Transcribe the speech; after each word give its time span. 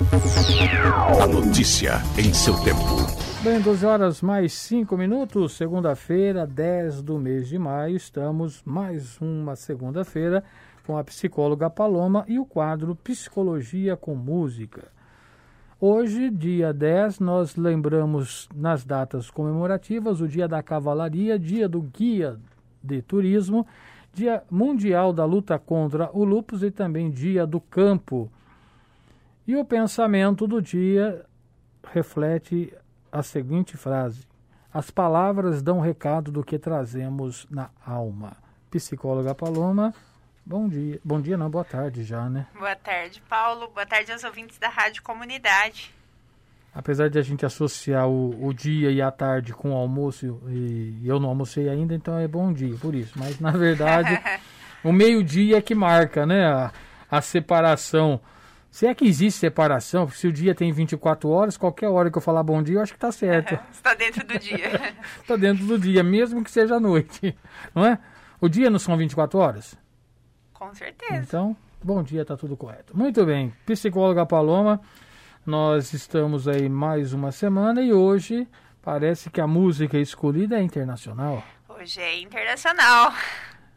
A 0.00 1.26
notícia 1.26 2.00
em 2.18 2.32
seu 2.32 2.54
tempo. 2.64 2.80
Bem, 3.44 3.60
12 3.60 3.84
horas 3.84 4.22
mais 4.22 4.54
5 4.54 4.96
minutos, 4.96 5.52
segunda-feira, 5.52 6.46
10 6.46 7.02
do 7.02 7.18
mês 7.18 7.48
de 7.48 7.58
maio. 7.58 7.96
Estamos 7.96 8.62
mais 8.64 9.20
uma 9.20 9.54
segunda-feira 9.56 10.42
com 10.86 10.96
a 10.96 11.04
psicóloga 11.04 11.68
Paloma 11.68 12.24
e 12.26 12.38
o 12.38 12.46
quadro 12.46 12.96
Psicologia 12.96 13.94
com 13.94 14.14
Música. 14.14 14.88
Hoje, 15.78 16.30
dia 16.30 16.72
10, 16.72 17.20
nós 17.20 17.56
lembramos 17.56 18.48
nas 18.54 18.86
datas 18.86 19.30
comemorativas 19.30 20.22
o 20.22 20.26
Dia 20.26 20.48
da 20.48 20.62
Cavalaria, 20.62 21.38
Dia 21.38 21.68
do 21.68 21.82
Guia 21.82 22.38
de 22.82 23.02
Turismo, 23.02 23.66
Dia 24.14 24.42
Mundial 24.50 25.12
da 25.12 25.26
Luta 25.26 25.58
contra 25.58 26.08
o 26.14 26.24
Lúpus 26.24 26.62
e 26.62 26.70
também 26.70 27.10
Dia 27.10 27.46
do 27.46 27.60
Campo. 27.60 28.30
E 29.50 29.56
o 29.56 29.64
pensamento 29.64 30.46
do 30.46 30.62
dia 30.62 31.26
reflete 31.92 32.72
a 33.10 33.20
seguinte 33.20 33.76
frase: 33.76 34.24
As 34.72 34.92
palavras 34.92 35.60
dão 35.60 35.80
recado 35.80 36.30
do 36.30 36.44
que 36.44 36.56
trazemos 36.56 37.48
na 37.50 37.68
alma. 37.84 38.36
Psicóloga 38.70 39.34
Paloma, 39.34 39.92
bom 40.46 40.68
dia. 40.68 41.00
Bom 41.02 41.20
dia, 41.20 41.36
não, 41.36 41.50
boa 41.50 41.64
tarde 41.64 42.04
já, 42.04 42.30
né? 42.30 42.46
Boa 42.56 42.76
tarde, 42.76 43.20
Paulo. 43.28 43.66
Boa 43.74 43.84
tarde 43.84 44.12
aos 44.12 44.22
ouvintes 44.22 44.56
da 44.56 44.68
Rádio 44.68 45.02
Comunidade. 45.02 45.92
Apesar 46.72 47.10
de 47.10 47.18
a 47.18 47.22
gente 47.22 47.44
associar 47.44 48.06
o, 48.06 48.46
o 48.46 48.54
dia 48.54 48.92
e 48.92 49.02
a 49.02 49.10
tarde 49.10 49.52
com 49.52 49.72
o 49.72 49.76
almoço, 49.76 50.40
e 50.46 51.02
eu 51.04 51.18
não 51.18 51.28
almocei 51.28 51.68
ainda, 51.68 51.92
então 51.92 52.16
é 52.16 52.28
bom 52.28 52.52
dia, 52.52 52.76
por 52.80 52.94
isso. 52.94 53.18
Mas 53.18 53.40
na 53.40 53.50
verdade, 53.50 54.16
o 54.84 54.92
meio-dia 54.92 55.58
é 55.58 55.60
que 55.60 55.74
marca, 55.74 56.24
né? 56.24 56.46
A, 56.46 56.72
a 57.10 57.20
separação 57.20 58.20
se 58.70 58.86
é 58.86 58.94
que 58.94 59.04
existe 59.04 59.40
separação, 59.40 60.08
se 60.08 60.28
o 60.28 60.32
dia 60.32 60.54
tem 60.54 60.72
24 60.72 61.28
horas, 61.28 61.56
qualquer 61.56 61.88
hora 61.88 62.10
que 62.10 62.16
eu 62.16 62.22
falar 62.22 62.42
bom 62.42 62.62
dia, 62.62 62.76
eu 62.76 62.82
acho 62.82 62.92
que 62.92 62.96
está 62.98 63.10
certo. 63.10 63.58
Está 63.72 63.94
dentro 63.94 64.24
do 64.24 64.38
dia. 64.38 64.94
Está 65.20 65.34
dentro 65.36 65.66
do 65.66 65.78
dia, 65.78 66.04
mesmo 66.04 66.44
que 66.44 66.50
seja 66.50 66.76
à 66.76 66.80
noite. 66.80 67.36
Não 67.74 67.84
é? 67.84 67.98
O 68.40 68.48
dia 68.48 68.70
não 68.70 68.78
são 68.78 68.96
24 68.96 69.38
horas? 69.38 69.76
Com 70.54 70.72
certeza. 70.72 71.14
Então, 71.14 71.54
bom 71.82 72.02
dia, 72.02 72.22
está 72.22 72.36
tudo 72.38 72.56
correto. 72.56 72.96
Muito 72.96 73.26
bem. 73.26 73.52
Psicóloga 73.66 74.24
Paloma, 74.24 74.80
nós 75.44 75.92
estamos 75.92 76.48
aí 76.48 76.66
mais 76.66 77.12
uma 77.12 77.32
semana 77.32 77.82
e 77.82 77.92
hoje 77.92 78.48
parece 78.80 79.28
que 79.28 79.42
a 79.42 79.46
música 79.46 79.98
escolhida 79.98 80.58
é 80.58 80.62
internacional. 80.62 81.44
Hoje 81.68 82.00
é 82.00 82.20
internacional. 82.20 83.12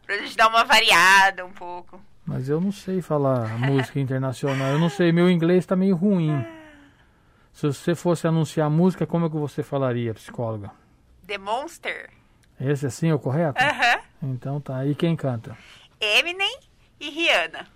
Para 0.06 0.14
a 0.14 0.18
gente 0.18 0.34
dar 0.34 0.48
uma 0.48 0.64
variada 0.64 1.44
um 1.44 1.52
pouco. 1.52 2.00
Mas 2.24 2.48
eu 2.48 2.60
não 2.60 2.72
sei 2.72 3.02
falar 3.02 3.58
música 3.58 4.00
internacional. 4.00 4.68
Eu 4.72 4.78
não 4.78 4.88
sei, 4.88 5.12
meu 5.12 5.30
inglês 5.30 5.60
está 5.60 5.76
meio 5.76 5.94
ruim. 5.94 6.44
Se 7.52 7.66
você 7.66 7.94
fosse 7.94 8.26
anunciar 8.26 8.70
música, 8.70 9.06
como 9.06 9.26
é 9.26 9.30
que 9.30 9.36
você 9.36 9.62
falaria, 9.62 10.14
psicóloga? 10.14 10.70
The 11.26 11.38
Monster. 11.38 12.10
Esse 12.60 12.86
assim 12.86 13.08
é 13.08 13.14
o 13.14 13.18
correto? 13.18 13.62
Aham. 13.62 14.00
Então 14.22 14.60
tá. 14.60 14.84
E 14.86 14.94
quem 14.94 15.14
canta? 15.14 15.56
Eminem 16.00 16.58
e 16.98 17.10
Rihanna. 17.10 17.66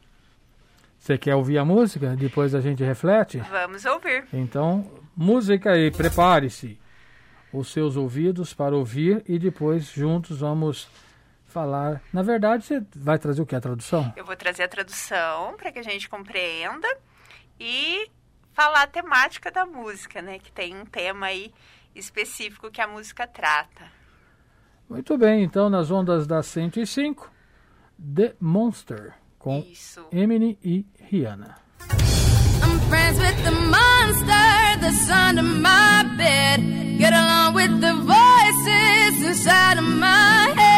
Você 0.98 1.16
quer 1.16 1.34
ouvir 1.34 1.58
a 1.58 1.64
música? 1.64 2.16
Depois 2.16 2.54
a 2.54 2.60
gente 2.60 2.82
reflete? 2.82 3.38
Vamos 3.38 3.84
ouvir. 3.84 4.26
Então, 4.32 4.90
música 5.16 5.72
aí, 5.72 5.90
prepare-se. 5.90 6.78
Os 7.52 7.68
seus 7.68 7.96
ouvidos 7.96 8.52
para 8.52 8.76
ouvir 8.76 9.22
e 9.26 9.38
depois 9.38 9.84
juntos 9.90 10.40
vamos 10.40 10.88
falar. 11.48 12.00
Na 12.12 12.22
verdade, 12.22 12.64
você 12.64 12.82
vai 12.94 13.18
trazer 13.18 13.42
o 13.42 13.46
que? 13.46 13.56
A 13.56 13.60
tradução? 13.60 14.12
Eu 14.16 14.24
vou 14.24 14.36
trazer 14.36 14.62
a 14.62 14.68
tradução 14.68 15.56
para 15.56 15.72
que 15.72 15.78
a 15.78 15.82
gente 15.82 16.08
compreenda 16.08 16.88
e 17.58 18.08
falar 18.52 18.82
a 18.82 18.86
temática 18.86 19.50
da 19.50 19.64
música, 19.66 20.22
né? 20.22 20.38
Que 20.38 20.52
tem 20.52 20.76
um 20.76 20.84
tema 20.84 21.26
aí 21.26 21.52
específico 21.94 22.70
que 22.70 22.80
a 22.80 22.86
música 22.86 23.26
trata. 23.26 23.90
Muito 24.88 25.18
bem, 25.18 25.42
então 25.42 25.68
nas 25.68 25.90
ondas 25.90 26.26
da 26.26 26.42
105, 26.42 27.30
The 28.14 28.34
Monster, 28.40 29.14
com 29.38 29.58
Isso. 29.58 30.06
Eminem 30.12 30.58
e 30.62 30.86
Rihanna. 30.98 31.56
I'm 32.62 32.80
friends 32.88 33.18
with 33.18 33.44
the 33.44 33.50
monster 33.50 34.80
that's 34.80 35.10
under 35.10 35.42
my 35.42 36.04
bed. 36.16 36.60
Get 36.98 37.12
along 37.12 37.54
with 37.54 37.80
the 37.80 37.94
voices 37.94 39.22
inside 39.22 39.78
of 39.78 39.84
my 39.84 40.54
head. 40.56 40.77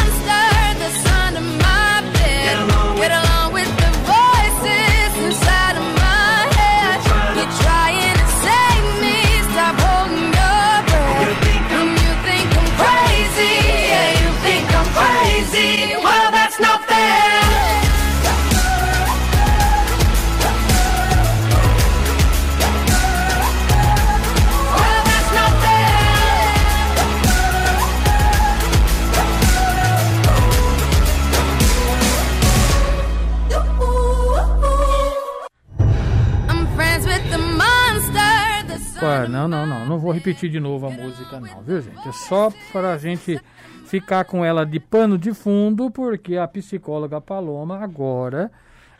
não, 39.29 39.47
não, 39.47 39.65
não. 39.65 39.85
Não 39.85 39.99
vou 39.99 40.11
repetir 40.11 40.49
de 40.49 40.59
novo 40.59 40.87
a 40.87 40.89
música, 40.89 41.39
não, 41.39 41.61
viu, 41.61 41.81
gente? 41.81 42.07
É 42.07 42.11
só 42.11 42.51
para 42.71 42.93
a 42.93 42.97
gente 42.97 43.39
ficar 43.85 44.23
com 44.25 44.43
ela 44.45 44.65
de 44.65 44.79
pano 44.79 45.17
de 45.17 45.33
fundo, 45.33 45.91
porque 45.91 46.37
a 46.37 46.47
psicóloga 46.47 47.19
Paloma 47.19 47.79
agora 47.79 48.51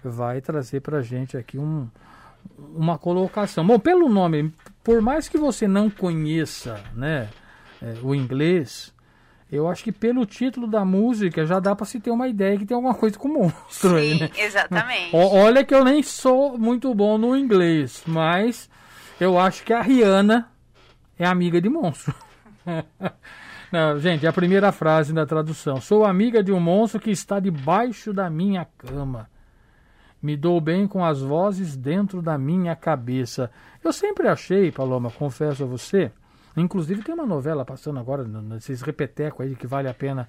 vai 0.03 0.41
trazer 0.41 0.81
para 0.81 0.97
a 0.97 1.01
gente 1.01 1.37
aqui 1.37 1.57
um, 1.57 1.87
uma 2.75 2.97
colocação. 2.97 3.65
Bom, 3.65 3.79
pelo 3.79 4.09
nome, 4.09 4.53
por 4.83 5.01
mais 5.01 5.29
que 5.29 5.37
você 5.37 5.67
não 5.67 5.89
conheça 5.89 6.79
né, 6.93 7.29
é, 7.81 7.95
o 8.03 8.13
inglês, 8.15 8.93
eu 9.51 9.67
acho 9.67 9.83
que 9.83 9.91
pelo 9.91 10.25
título 10.25 10.67
da 10.67 10.83
música 10.83 11.45
já 11.45 11.59
dá 11.59 11.75
para 11.75 11.85
se 11.85 11.99
ter 11.99 12.11
uma 12.11 12.27
ideia 12.27 12.57
que 12.57 12.65
tem 12.65 12.75
alguma 12.75 12.95
coisa 12.95 13.17
com 13.17 13.27
monstro 13.27 13.95
aí, 13.95 14.13
Sim, 14.13 14.19
né? 14.21 14.29
exatamente. 14.37 15.15
Olha 15.15 15.63
que 15.63 15.73
eu 15.73 15.83
nem 15.83 16.01
sou 16.01 16.57
muito 16.57 16.93
bom 16.95 17.17
no 17.17 17.35
inglês, 17.35 18.03
mas 18.07 18.69
eu 19.21 19.37
acho 19.37 19.63
que 19.63 19.71
a 19.71 19.83
Rihanna 19.83 20.49
é 21.17 21.27
amiga 21.27 21.61
de 21.61 21.69
monstro. 21.69 22.15
Não, 23.71 23.99
gente, 23.99 24.25
é 24.25 24.29
a 24.29 24.33
primeira 24.33 24.71
frase 24.71 25.13
da 25.13 25.27
tradução. 25.27 25.79
Sou 25.79 26.03
amiga 26.03 26.43
de 26.43 26.51
um 26.51 26.59
monstro 26.59 26.99
que 26.99 27.11
está 27.11 27.39
debaixo 27.39 28.11
da 28.11 28.31
minha 28.31 28.65
cama. 28.79 29.29
Me 30.19 30.35
dou 30.35 30.59
bem 30.59 30.87
com 30.87 31.05
as 31.05 31.21
vozes 31.21 31.77
dentro 31.77 32.19
da 32.19 32.35
minha 32.35 32.75
cabeça. 32.75 33.51
Eu 33.83 33.93
sempre 33.93 34.27
achei, 34.27 34.71
Paloma, 34.71 35.11
confesso 35.11 35.63
a 35.63 35.67
você, 35.67 36.11
inclusive 36.57 37.03
tem 37.03 37.13
uma 37.13 37.25
novela 37.25 37.63
passando 37.63 37.99
agora, 37.99 38.23
nesses 38.23 38.81
repetecos 38.81 39.45
aí 39.45 39.55
que 39.55 39.67
vale 39.67 39.87
a 39.87 39.93
pena. 39.93 40.27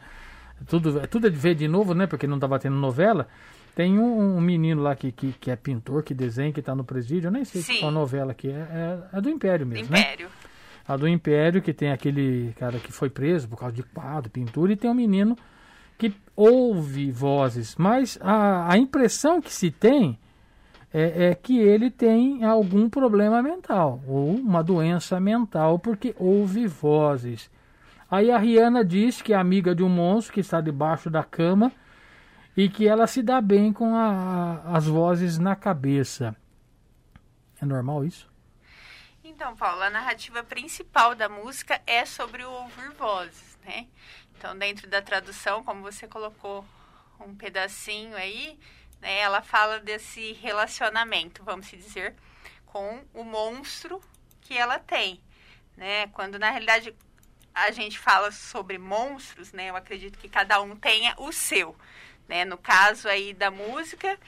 Tudo, 0.66 1.06
tudo 1.08 1.28
é 1.28 1.30
de 1.30 1.36
ver 1.36 1.54
de 1.54 1.66
novo, 1.66 1.94
né? 1.94 2.06
Porque 2.06 2.26
não 2.26 2.36
estava 2.36 2.58
tendo 2.58 2.76
novela. 2.76 3.26
Tem 3.74 3.98
um, 3.98 4.36
um 4.36 4.40
menino 4.40 4.82
lá 4.82 4.94
que, 4.94 5.10
que, 5.10 5.32
que 5.32 5.50
é 5.50 5.56
pintor, 5.56 6.02
que 6.02 6.12
desenha, 6.12 6.52
que 6.52 6.60
está 6.60 6.74
no 6.74 6.84
presídio. 6.84 7.28
Eu 7.28 7.32
nem 7.32 7.44
sei 7.44 7.62
Sim. 7.62 7.80
qual 7.80 7.90
novela 7.90 8.34
que 8.34 8.48
é. 8.48 8.52
É, 9.12 9.19
é 9.19 9.20
do 9.20 9.30
Império 9.30 9.64
Do 9.64 9.72
mesmo, 9.72 9.92
né? 9.92 10.00
Império. 10.00 10.28
A 10.86 10.96
do 10.96 11.08
Império, 11.08 11.62
que 11.62 11.72
tem 11.72 11.90
aquele 11.90 12.52
cara 12.58 12.78
que 12.78 12.92
foi 12.92 13.08
preso 13.08 13.48
por 13.48 13.58
causa 13.58 13.74
de 13.74 13.82
quadro, 13.82 14.30
pintura, 14.30 14.72
e 14.72 14.76
tem 14.76 14.90
um 14.90 14.94
menino 14.94 15.36
que 15.96 16.12
ouve 16.36 17.10
vozes. 17.10 17.76
Mas 17.76 18.19
a, 18.20 18.72
a 18.72 18.76
impressão 18.76 19.40
que 19.40 19.52
se 19.52 19.70
tem 19.70 20.19
é, 20.92 21.28
é 21.28 21.34
que 21.34 21.58
ele 21.58 21.90
tem 21.90 22.44
algum 22.44 22.90
problema 22.90 23.40
mental, 23.42 24.02
ou 24.06 24.34
uma 24.34 24.62
doença 24.62 25.19
mental, 25.19 25.78
porque 25.78 26.14
ouve 26.19 26.66
vozes. 26.66 27.50
Aí 28.10 28.30
a 28.30 28.36
Rihanna 28.36 28.84
diz 28.84 29.22
que 29.22 29.32
é 29.32 29.36
amiga 29.36 29.74
de 29.74 29.82
um 29.82 29.88
monstro 29.88 30.34
que 30.34 30.40
está 30.40 30.60
debaixo 30.60 31.08
da 31.08 31.22
cama 31.22 31.72
e 32.56 32.69
que 32.69 32.87
ela 32.87 33.06
se 33.06 33.22
dá 33.22 33.40
bem 33.40 33.72
com 33.72 33.94
a- 33.94 34.60
a- 34.64 34.76
as 34.76 34.87
vozes 34.87 35.38
na 35.38 35.56
cabeça. 35.56 36.37
É 37.60 37.64
normal 37.64 38.04
isso? 38.04 38.31
Então, 39.25 39.56
Paulo, 39.56 39.82
a 39.82 39.90
narrativa 39.90 40.43
principal 40.43 41.14
da 41.14 41.28
música 41.28 41.81
é 41.87 42.04
sobre 42.04 42.44
o 42.44 42.50
ouvir 42.50 42.90
vozes, 42.93 43.56
né? 43.64 43.87
Então, 44.37 44.56
dentro 44.58 44.88
da 44.88 45.00
tradução, 45.00 45.62
como 45.62 45.81
você 45.82 46.08
colocou 46.08 46.64
um 47.20 47.34
pedacinho 47.34 48.16
aí, 48.16 48.58
né, 49.00 49.19
ela 49.20 49.40
fala 49.40 49.78
desse 49.78 50.32
relacionamento, 50.34 51.44
vamos 51.44 51.69
dizer, 51.69 52.14
com 52.66 53.00
o 53.14 53.22
monstro 53.22 54.00
que 54.40 54.56
ela 54.58 54.78
tem, 54.78 55.20
né? 55.76 56.08
Quando 56.08 56.38
na 56.38 56.50
realidade 56.50 56.93
a 57.55 57.70
gente 57.70 57.98
fala 57.98 58.32
sobre 58.32 58.78
monstros, 58.78 59.52
né? 59.52 59.70
Eu 59.70 59.76
acredito 59.76 60.19
que 60.19 60.28
cada 60.28 60.60
um 60.60 60.75
tenha 60.75 61.14
o 61.19 61.31
seu, 61.32 61.76
né? 62.28 62.44
No 62.44 62.56
caso 62.56 63.08
aí 63.08 63.32
da 63.34 63.50
música, 63.50 64.19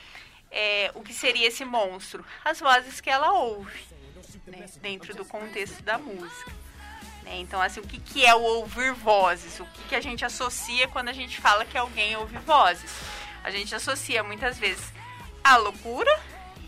é, 0.51 0.91
o 0.95 1.03
que 1.03 1.13
seria 1.13 1.49
esse 1.49 1.65
monstro? 1.65 2.25
As 2.45 2.61
vozes 2.61 3.01
que 3.01 3.11
ela 3.11 3.33
ouve 3.33 3.85
né, 4.47 4.67
dentro 4.81 5.15
do 5.15 5.25
contexto 5.25 5.83
da 5.83 5.99
música. 5.99 6.53
né? 7.23 7.39
Então, 7.39 7.61
assim, 7.61 7.81
o 7.81 7.87
que, 7.87 7.99
que 7.99 8.25
é 8.25 8.35
o 8.35 8.41
ouvir 8.41 8.93
vozes? 8.93 9.59
O 9.61 9.67
que, 9.67 9.89
que 9.89 9.95
a 9.95 10.01
gente 10.01 10.25
associa 10.25 10.87
quando 10.89 11.09
a 11.09 11.13
gente 11.13 11.41
fala 11.41 11.65
que 11.65 11.77
alguém 11.77 12.17
ouve 12.17 12.39
vozes? 12.39 12.91
A 13.43 13.51
gente 13.51 13.75
associa 13.75 14.23
muitas 14.23 14.59
vezes 14.59 14.93
a 15.43 15.57
loucura 15.57 16.11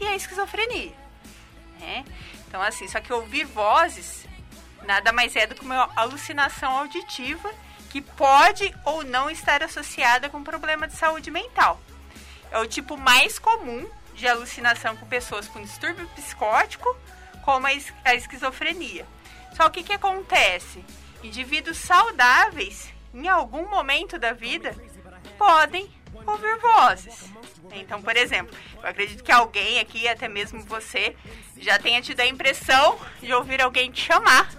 e 0.01 0.07
a 0.07 0.15
esquizofrenia. 0.17 0.93
né? 1.81 2.05
Então, 2.49 2.61
assim, 2.61 2.87
só 2.89 3.01
que 3.01 3.13
ouvir 3.13 3.45
vozes 3.45 4.27
nada 4.85 5.13
mais 5.13 5.35
é 5.37 5.47
do 5.47 5.55
que 5.55 5.65
uma 5.65 5.91
alucinação 5.97 6.77
auditiva 6.79 7.53
que 7.97 8.03
pode 8.03 8.75
ou 8.85 9.03
não 9.03 9.31
estar 9.31 9.63
associada 9.63 10.29
com 10.29 10.45
problema 10.45 10.87
de 10.87 10.93
saúde 10.95 11.31
mental. 11.31 11.81
É 12.51 12.59
o 12.59 12.67
tipo 12.67 12.95
mais 12.99 13.39
comum 13.39 13.89
de 14.15 14.29
alucinação 14.29 14.95
com 14.97 15.07
pessoas 15.07 15.49
com 15.49 15.63
distúrbio 15.63 16.07
psicótico, 16.09 16.95
como 17.43 17.67
a, 17.67 17.73
es- 17.73 17.95
a 18.05 18.15
esquizofrenia. 18.15 19.07
Só 19.57 19.71
que 19.71 19.81
o 19.81 19.85
que 19.85 19.95
acontece? 19.95 20.85
Indivíduos 21.23 21.79
saudáveis, 21.79 22.93
em 23.15 23.29
algum 23.29 23.67
momento 23.67 24.19
da 24.19 24.33
vida, 24.35 24.77
podem 25.39 25.91
ouvir 26.27 26.59
vozes. 26.59 27.31
Então, 27.73 28.03
por 28.03 28.15
exemplo, 28.15 28.55
eu 28.83 28.91
acredito 28.91 29.25
que 29.25 29.33
alguém 29.33 29.79
aqui, 29.81 30.07
até 30.07 30.29
mesmo 30.29 30.61
você, 30.65 31.17
já 31.57 31.79
tenha 31.79 32.03
tido 32.03 32.21
a 32.21 32.27
impressão 32.27 32.99
de 33.23 33.33
ouvir 33.33 33.63
alguém 33.63 33.91
te 33.91 34.03
chamar 34.05 34.51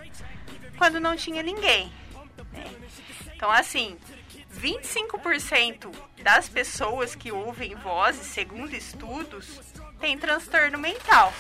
quando 0.75 1.00
não 1.00 1.15
tinha 1.15 1.44
ninguém. 1.44 1.94
Então, 3.38 3.51
assim, 3.51 3.96
25% 4.60 5.94
das 6.24 6.50
pessoas 6.50 7.13
que 7.13 7.32
ouvem 7.32 7.75
vozes, 7.75 8.25
segundo 8.25 8.75
estudos, 8.75 9.60
têm 10.00 10.17
transtorno 10.17 10.79
mental. 10.79 11.32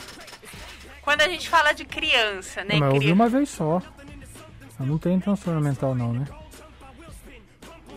Quando 1.01 1.21
a 1.21 1.27
gente 1.27 1.49
fala 1.49 1.73
de 1.73 1.85
criança, 1.85 2.63
né? 2.63 2.75
Mas 2.77 2.89
eu 2.89 2.93
ouvi 2.93 3.11
uma 3.11 3.27
vez 3.27 3.49
só. 3.49 3.81
Eu 4.79 4.85
não 4.85 4.99
tenho 4.99 5.19
transtorno 5.19 5.59
mental 5.59 5.95
não, 5.95 6.13
né? 6.13 6.27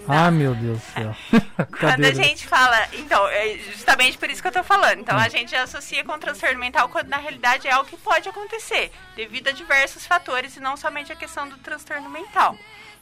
Ah, 0.09 0.31
meu 0.31 0.55
Deus 0.55 0.79
do 0.79 0.85
céu. 0.95 1.17
Quando 1.79 2.03
a 2.07 2.15
gente 2.15 2.47
fala, 2.47 2.89
então, 2.95 3.29
é 3.29 3.59
justamente 3.59 4.17
por 4.17 4.31
isso 4.31 4.41
que 4.41 4.49
eu 4.49 4.53
tô 4.53 4.65
falando. 4.65 5.01
Então 5.01 5.19
a 5.19 5.29
gente 5.29 5.55
associa 5.55 6.03
com 6.05 6.19
transtorno 6.19 6.59
mental 6.59 6.89
quando 6.89 7.09
na 7.09 7.19
realidade 7.19 7.69
é 7.69 7.73
algo 7.73 7.89
que 7.89 7.99
pode 7.99 8.31
acontecer, 8.31 8.91
devido 9.15 9.49
a 9.49 9.53
diversos 9.53 10.07
fatores 10.07 10.57
e 10.57 10.61
não 10.61 10.75
somente 10.75 11.13
a 11.13 11.17
questão 11.17 11.47
do 11.47 11.59
transtorno 11.59 12.09
mental. 12.09 12.57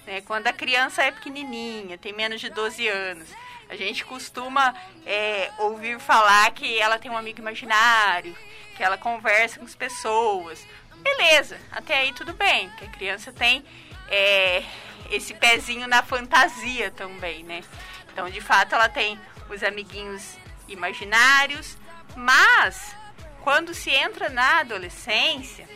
Né, 0.09 0.23
quando 0.23 0.47
a 0.47 0.53
criança 0.55 1.03
é 1.03 1.11
pequenininha, 1.11 1.99
tem 1.99 2.15
menos 2.15 2.41
de 2.41 2.49
12 2.49 2.89
anos, 2.89 3.29
a 3.69 3.77
gente 3.77 4.07
costuma 4.07 4.75
é, 5.05 5.51
ouvir 5.59 6.01
falar 6.01 6.51
que 6.53 6.79
ela 6.81 6.99
tem 6.99 7.11
um 7.11 7.17
amigo 7.17 7.41
imaginário, 7.41 8.35
que 8.75 8.83
ela 8.83 8.97
conversa 8.97 9.59
com 9.59 9.67
as 9.67 9.75
pessoas. 9.75 10.67
Beleza, 10.97 11.61
até 11.71 11.99
aí 11.99 12.15
tudo 12.15 12.33
bem, 12.33 12.71
que 12.71 12.87
a 12.87 12.89
criança 12.89 13.31
tem 13.35 13.63
é, 14.09 14.65
esse 15.11 15.35
pezinho 15.35 15.87
na 15.87 16.03
fantasia 16.03 16.91
também, 16.91 17.45
né? 17.45 17.63
Então, 18.11 18.31
de 18.31 18.41
fato, 18.41 18.75
ela 18.75 18.89
tem 18.89 19.21
os 19.51 19.63
amiguinhos 19.63 20.39
imaginários, 20.67 21.77
mas 22.17 22.97
quando 23.43 23.75
se 23.75 23.91
entra 23.91 24.31
na 24.31 24.61
adolescência 24.61 25.69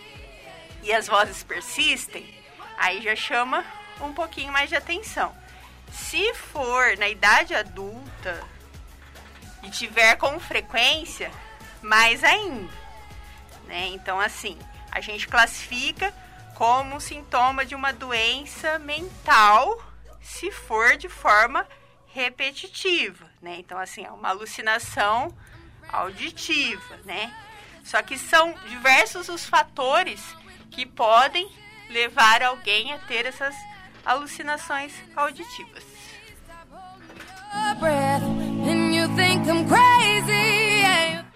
e 0.82 0.90
as 0.90 1.06
vozes 1.06 1.44
persistem, 1.44 2.34
aí 2.78 3.02
já 3.02 3.14
chama 3.14 3.62
um 4.06 4.12
pouquinho 4.12 4.52
mais 4.52 4.68
de 4.68 4.76
atenção. 4.76 5.34
Se 5.90 6.32
for 6.34 6.96
na 6.96 7.08
idade 7.08 7.54
adulta 7.54 8.42
e 9.62 9.70
tiver 9.70 10.16
com 10.16 10.38
frequência, 10.40 11.30
mais 11.82 12.24
ainda. 12.24 12.72
Né? 13.66 13.88
Então, 13.88 14.20
assim, 14.20 14.58
a 14.90 15.00
gente 15.00 15.28
classifica 15.28 16.12
como 16.54 17.00
sintoma 17.00 17.64
de 17.64 17.74
uma 17.74 17.92
doença 17.92 18.78
mental 18.78 19.82
se 20.20 20.50
for 20.50 20.96
de 20.96 21.08
forma 21.08 21.66
repetitiva, 22.06 23.26
né? 23.40 23.56
Então, 23.58 23.78
assim, 23.78 24.04
é 24.04 24.10
uma 24.10 24.28
alucinação 24.28 25.36
auditiva, 25.88 26.96
né? 27.04 27.34
Só 27.84 28.00
que 28.02 28.16
são 28.16 28.54
diversos 28.68 29.28
os 29.28 29.44
fatores 29.44 30.20
que 30.70 30.86
podem 30.86 31.50
levar 31.90 32.42
alguém 32.42 32.92
a 32.92 32.98
ter 32.98 33.26
essas 33.26 33.54
alucinações 34.04 34.92
auditivas. 35.14 35.84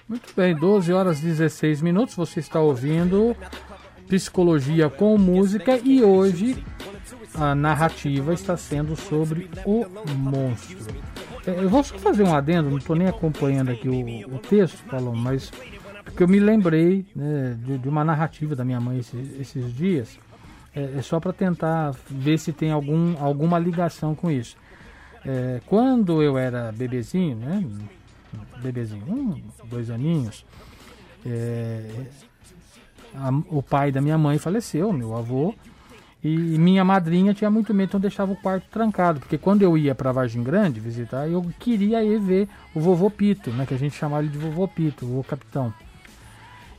Muito 0.08 0.32
bem, 0.36 0.54
12 0.54 0.92
horas 0.92 1.18
e 1.18 1.22
16 1.22 1.82
minutos. 1.82 2.14
Você 2.14 2.40
está 2.40 2.60
ouvindo 2.60 3.36
Psicologia 4.08 4.88
com 4.88 5.18
Música 5.18 5.78
e 5.82 6.02
hoje 6.02 6.64
a 7.34 7.54
narrativa 7.54 8.32
está 8.32 8.56
sendo 8.56 8.96
sobre 8.96 9.50
o 9.64 9.84
monstro. 10.16 10.78
É, 11.46 11.62
eu 11.62 11.68
vou 11.68 11.84
só 11.84 11.98
fazer 11.98 12.22
um 12.22 12.34
adendo, 12.34 12.70
não 12.70 12.78
estou 12.78 12.96
nem 12.96 13.08
acompanhando 13.08 13.70
aqui 13.70 13.88
o, 13.88 14.34
o 14.34 14.38
texto, 14.38 14.78
falando, 14.88 15.16
mas 15.16 15.52
porque 16.04 16.22
eu 16.22 16.28
me 16.28 16.40
lembrei 16.40 17.04
né, 17.14 17.56
de, 17.58 17.78
de, 17.78 17.88
uma 17.88 18.04
narrativa 18.04 18.56
da 18.56 18.64
minha 18.64 18.80
mãe 18.80 18.98
esses, 18.98 19.40
esses 19.40 19.74
dias. 19.74 20.18
É, 20.76 20.98
é 20.98 21.02
só 21.02 21.18
para 21.18 21.32
tentar 21.32 21.94
ver 22.06 22.38
se 22.38 22.52
tem 22.52 22.70
algum, 22.70 23.16
alguma 23.18 23.58
ligação 23.58 24.14
com 24.14 24.30
isso. 24.30 24.56
É, 25.24 25.60
quando 25.66 26.22
eu 26.22 26.36
era 26.36 26.70
bebezinho, 26.70 27.36
né? 27.36 27.64
Bebezinho, 28.62 29.02
um, 29.08 29.42
dois 29.64 29.90
aninhos, 29.90 30.44
é, 31.24 31.90
a, 33.14 33.30
o 33.48 33.62
pai 33.62 33.90
da 33.90 34.00
minha 34.00 34.18
mãe 34.18 34.38
faleceu, 34.38 34.92
meu 34.92 35.16
avô, 35.16 35.54
e 36.22 36.58
minha 36.58 36.84
madrinha 36.84 37.32
tinha 37.32 37.50
muito 37.50 37.72
medo, 37.72 37.90
então 37.90 38.00
deixava 38.00 38.32
o 38.32 38.36
quarto 38.36 38.68
trancado, 38.70 39.20
porque 39.20 39.38
quando 39.38 39.62
eu 39.62 39.76
ia 39.78 39.94
para 39.94 40.12
Vargem 40.12 40.42
Grande 40.42 40.80
visitar, 40.80 41.28
eu 41.28 41.44
queria 41.58 42.02
ir 42.04 42.18
ver 42.18 42.48
o 42.74 42.80
vovô 42.80 43.10
Pito, 43.10 43.50
né, 43.50 43.64
que 43.64 43.74
a 43.74 43.78
gente 43.78 43.96
chamava 43.96 44.22
ele 44.22 44.32
de 44.32 44.38
vovô 44.38 44.66
Pito, 44.68 45.06
o 45.06 45.24
capitão. 45.24 45.72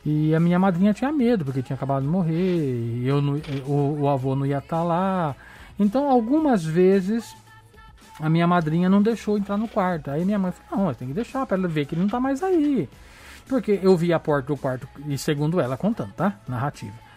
E 0.08 0.34
a 0.34 0.40
minha 0.40 0.58
madrinha 0.58 0.94
tinha 0.94 1.12
medo, 1.12 1.44
porque 1.44 1.62
tinha 1.62 1.76
acabado 1.76 2.04
de 2.04 2.08
morrer, 2.08 3.02
eu 3.04 3.22
não, 3.22 3.42
o, 3.68 4.04
o 4.04 4.08
avô 4.08 4.36
não 4.36 4.46
ia 4.46 4.60
estar 4.60 4.78
tá 4.78 4.84
lá. 4.84 5.36
Então, 5.78 6.10
algumas 6.10 6.64
vezes, 6.64 7.36
a 8.20 8.30
minha 8.30 8.48
madrinha 8.48 8.90
não 8.90 9.02
deixou 9.02 9.38
entrar 9.38 9.58
no 9.58 9.68
quarto. 9.68 10.10
Aí 10.10 10.24
minha 10.24 10.40
mãe 10.40 10.54
falou, 10.54 10.86
não, 10.86 10.94
tem 10.94 11.10
que 11.10 11.14
deixar 11.14 11.46
para 11.46 11.58
ela 11.58 11.68
ver 11.68 11.86
que 11.86 11.94
ele 11.94 12.00
não 12.00 12.08
está 12.08 12.22
mais 12.22 12.42
aí. 12.42 12.90
Porque 13.50 13.80
eu 13.84 13.98
vi 13.98 14.14
a 14.14 14.20
porta 14.20 14.48
do 14.48 14.58
quarto, 14.58 14.88
e 15.08 15.18
segundo 15.18 15.60
ela 15.60 15.76
contando, 15.76 16.14
tá? 16.14 16.40
Narrativa 16.48 17.08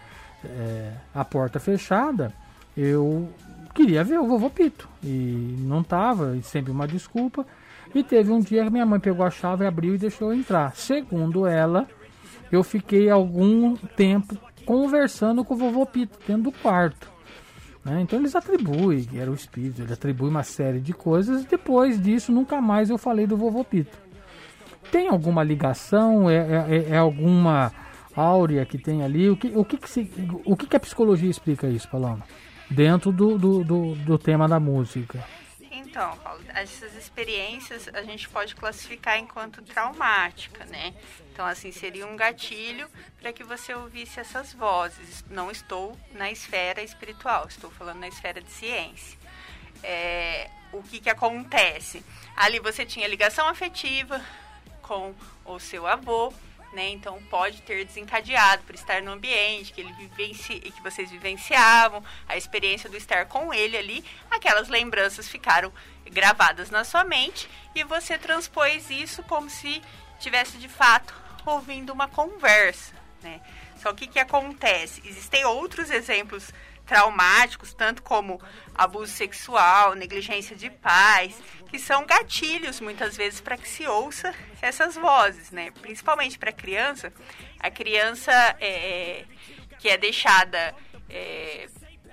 é, 0.45 0.93
a 1.15 1.25
porta 1.25 1.59
fechada, 1.59 2.33
eu 2.77 3.29
queria 3.75 4.03
ver 4.05 4.19
o 4.19 4.27
vovô 4.27 4.51
Pito. 4.51 4.89
E 5.03 5.57
não 5.61 5.83
tava, 5.83 6.37
e 6.37 6.43
sempre 6.43 6.73
uma 6.73 6.87
desculpa. 6.87 7.47
E 7.95 8.03
teve 8.03 8.31
um 8.31 8.41
dia 8.41 8.65
que 8.65 8.71
minha 8.71 8.87
mãe 8.87 9.01
pegou 9.01 9.25
a 9.25 9.31
chave, 9.31 9.67
abriu 9.67 9.95
e 9.95 9.99
deixou 9.99 10.33
eu 10.33 10.39
entrar. 10.39 10.75
Segundo 10.77 11.47
ela, 11.47 11.89
eu 12.50 12.62
fiquei 12.62 13.09
algum 13.11 13.76
tempo 13.76 14.37
conversando 14.64 15.45
com 15.45 15.54
o 15.54 15.57
vovô 15.57 15.87
Pito 15.87 16.19
dentro 16.26 16.45
do 16.45 16.52
quarto. 16.52 17.11
Né? 17.85 18.02
Então 18.02 18.19
eles 18.19 18.35
atribuem, 18.37 19.09
era 19.14 19.30
o 19.30 19.35
espírito, 19.35 19.83
ele 19.83 19.92
atribui 19.92 20.28
uma 20.28 20.42
série 20.42 20.80
de 20.80 20.92
coisas. 20.92 21.45
Depois 21.45 22.00
disso, 22.00 22.33
nunca 22.33 22.61
mais 22.61 22.90
eu 22.90 22.99
falei 22.99 23.26
do 23.26 23.37
vovô 23.37 23.64
Pito. 23.64 23.97
Tem 24.90 25.09
alguma 25.09 25.42
ligação? 25.42 26.28
É, 26.28 26.37
é, 26.37 26.90
é 26.90 26.97
alguma 26.97 27.73
áurea 28.14 28.66
que 28.66 28.76
tem 28.76 29.02
ali. 29.02 29.30
O 29.30 29.37
que, 29.37 29.49
o 29.54 29.64
que, 29.64 29.76
que, 29.76 29.88
se, 29.88 30.11
o 30.45 30.57
que, 30.57 30.66
que 30.66 30.76
a 30.76 30.80
psicologia 30.80 31.30
explica 31.30 31.69
isso, 31.69 31.88
Paloma? 31.88 32.25
Dentro 32.69 33.12
do, 33.12 33.38
do, 33.38 33.64
do, 33.64 33.95
do 33.95 34.19
tema 34.19 34.49
da 34.49 34.61
música. 34.61 35.25
Então, 35.91 36.17
Paulo, 36.19 36.41
essas 36.55 36.95
experiências 36.95 37.89
a 37.89 38.03
gente 38.03 38.29
pode 38.29 38.55
classificar 38.55 39.19
enquanto 39.19 39.61
traumática, 39.61 40.65
né? 40.67 40.95
Então, 41.33 41.45
assim, 41.45 41.73
seria 41.73 42.07
um 42.07 42.15
gatilho 42.15 42.89
para 43.21 43.33
que 43.33 43.43
você 43.43 43.75
ouvisse 43.75 44.21
essas 44.21 44.53
vozes. 44.53 45.25
Não 45.29 45.51
estou 45.51 45.99
na 46.13 46.31
esfera 46.31 46.81
espiritual, 46.81 47.47
estou 47.49 47.73
falando 47.73 47.99
na 47.99 48.07
esfera 48.07 48.41
de 48.41 48.51
ciência. 48.53 49.19
É, 49.83 50.49
o 50.73 50.81
que, 50.81 51.01
que 51.01 51.11
acontece? 51.11 52.05
Ali 52.37 52.61
você 52.61 52.87
tinha 52.87 53.09
ligação 53.09 53.49
afetiva 53.49 54.25
com 54.83 55.13
o 55.45 55.59
seu 55.59 55.89
avô, 55.89 56.33
né? 56.73 56.89
Então 56.91 57.21
pode 57.31 57.62
ter 57.62 57.85
desencadeado 57.85 58.62
por 58.62 58.75
estar 58.75 59.03
no 59.03 59.12
ambiente 59.12 59.73
que 59.73 59.81
ele 59.81 59.93
vivenci... 59.93 60.61
que 60.61 60.83
vocês 60.83 61.11
vivenciavam, 61.11 62.03
a 62.29 62.37
experiência 62.37 62.89
do 62.89 62.97
estar 62.97 63.27
com 63.27 63.53
ele 63.53 63.77
ali, 63.77 64.05
aquelas 64.31 64.69
lembranças 64.69 65.29
ficaram 65.29 65.73
gravadas 66.11 66.71
na 66.71 66.85
sua 66.85 67.05
mente 67.05 67.49
e 67.75 67.85
você 67.85 68.19
transpôs 68.19 68.91
isso 68.91 69.23
como 69.25 69.49
se 69.49 69.83
tivesse 70.19 70.59
de 70.59 70.69
fato 70.69 71.15
ouvindo 71.47 71.93
uma 71.93 72.09
conversa, 72.09 72.95
né? 73.23 73.41
Só 73.77 73.95
que 73.95 74.05
o 74.05 74.09
que 74.09 74.19
acontece? 74.19 75.03
Existem 75.07 75.45
outros 75.45 75.91
exemplos 75.91 76.53
traumáticos, 76.85 77.73
tanto 77.73 78.03
como 78.03 78.41
abuso 78.75 79.12
sexual, 79.12 79.95
negligência 79.95 80.57
de 80.57 80.69
pais, 80.69 81.41
que 81.71 81.79
são 81.79 82.05
gatilhos 82.05 82.81
muitas 82.81 83.17
vezes 83.17 83.41
para 83.41 83.57
que 83.57 83.69
se 83.69 83.87
ouça 83.87 84.35
essas 84.61 84.97
vozes, 84.97 85.50
né? 85.50 85.71
Principalmente 85.81 86.39
para 86.39 86.50
a 86.50 86.53
criança, 86.53 87.12
a 87.59 87.71
criança 87.71 88.33
é, 88.61 89.25
que 89.79 89.89
é 89.89 89.97
deixada 89.97 90.75
é, 91.09 91.69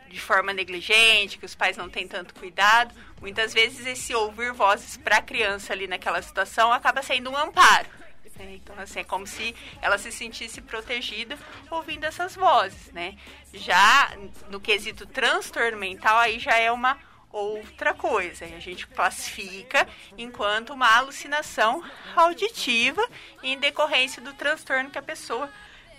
de 0.10 0.20
forma 0.20 0.54
negligente, 0.54 1.38
que 1.38 1.46
os 1.46 1.56
pais 1.56 1.76
não 1.76 1.90
têm 1.90 2.08
tanto 2.08 2.36
cuidado, 2.36 2.94
muitas 3.20 3.54
vezes 3.54 3.86
esse 3.86 4.14
ouvir 4.14 4.54
vozes 4.54 4.96
para 4.98 5.18
a 5.18 5.22
criança 5.22 5.74
ali 5.74 5.88
naquela 5.88 6.22
situação 6.22 6.72
acaba 6.72 7.02
sendo 7.02 7.32
um 7.32 7.38
amparo. 7.38 7.90
Né? 8.38 8.54
Então, 8.56 8.76
assim, 8.78 9.00
é 9.00 9.04
como 9.04 9.26
se 9.26 9.56
ela 9.82 9.98
se 9.98 10.12
sentisse 10.12 10.62
protegida 10.62 11.38
ouvindo 11.72 12.04
essas 12.06 12.36
vozes, 12.36 12.92
né? 12.92 13.18
Já 13.52 14.16
no 14.52 14.60
quesito 14.60 15.08
transtorno 15.08 15.78
mental, 15.78 16.20
aí 16.20 16.38
já 16.38 16.56
é 16.56 16.72
uma 16.72 16.98
outra 17.32 17.94
coisa. 17.94 18.46
A 18.46 18.60
gente 18.60 18.88
classifica 18.88 19.88
enquanto 20.18 20.74
uma 20.74 20.96
alucinação 20.98 21.84
auditiva 22.16 23.02
em 23.44 23.60
decorrência 23.60 24.22
do 24.22 24.34
transtorno 24.34 24.90
que 24.90 24.98
a 24.98 25.04
pessoa 25.04 25.50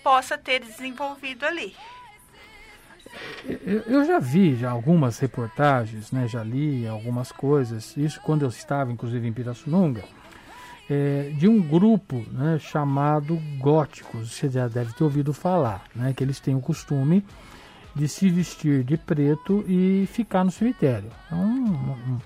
possa 0.03 0.37
ter 0.37 0.59
desenvolvido 0.59 1.45
ali. 1.45 1.75
Eu 3.87 4.05
já 4.05 4.19
vi 4.19 4.55
já 4.55 4.69
algumas 4.69 5.17
reportagens, 5.17 6.11
né, 6.11 6.27
já 6.27 6.43
li 6.43 6.87
algumas 6.87 7.31
coisas, 7.31 7.97
isso 7.97 8.21
quando 8.21 8.43
eu 8.43 8.49
estava 8.49 8.91
inclusive 8.91 9.27
em 9.27 9.33
Pirassununga, 9.33 10.03
é, 10.89 11.31
de 11.35 11.47
um 11.47 11.59
grupo 11.61 12.23
né, 12.31 12.59
chamado 12.59 13.35
Góticos, 13.57 14.31
você 14.31 14.49
já 14.49 14.67
deve 14.67 14.93
ter 14.93 15.03
ouvido 15.03 15.33
falar, 15.33 15.85
né, 15.95 16.13
que 16.15 16.23
eles 16.23 16.39
têm 16.39 16.55
o 16.55 16.61
costume 16.61 17.25
de 17.95 18.07
se 18.07 18.29
vestir 18.29 18.83
de 18.83 18.97
preto 18.97 19.63
e 19.67 20.07
ficar 20.11 20.43
no 20.43 20.51
cemitério. 20.51 21.09
Então, 21.25 21.39
um, 21.39 22.13
um, 22.13 22.17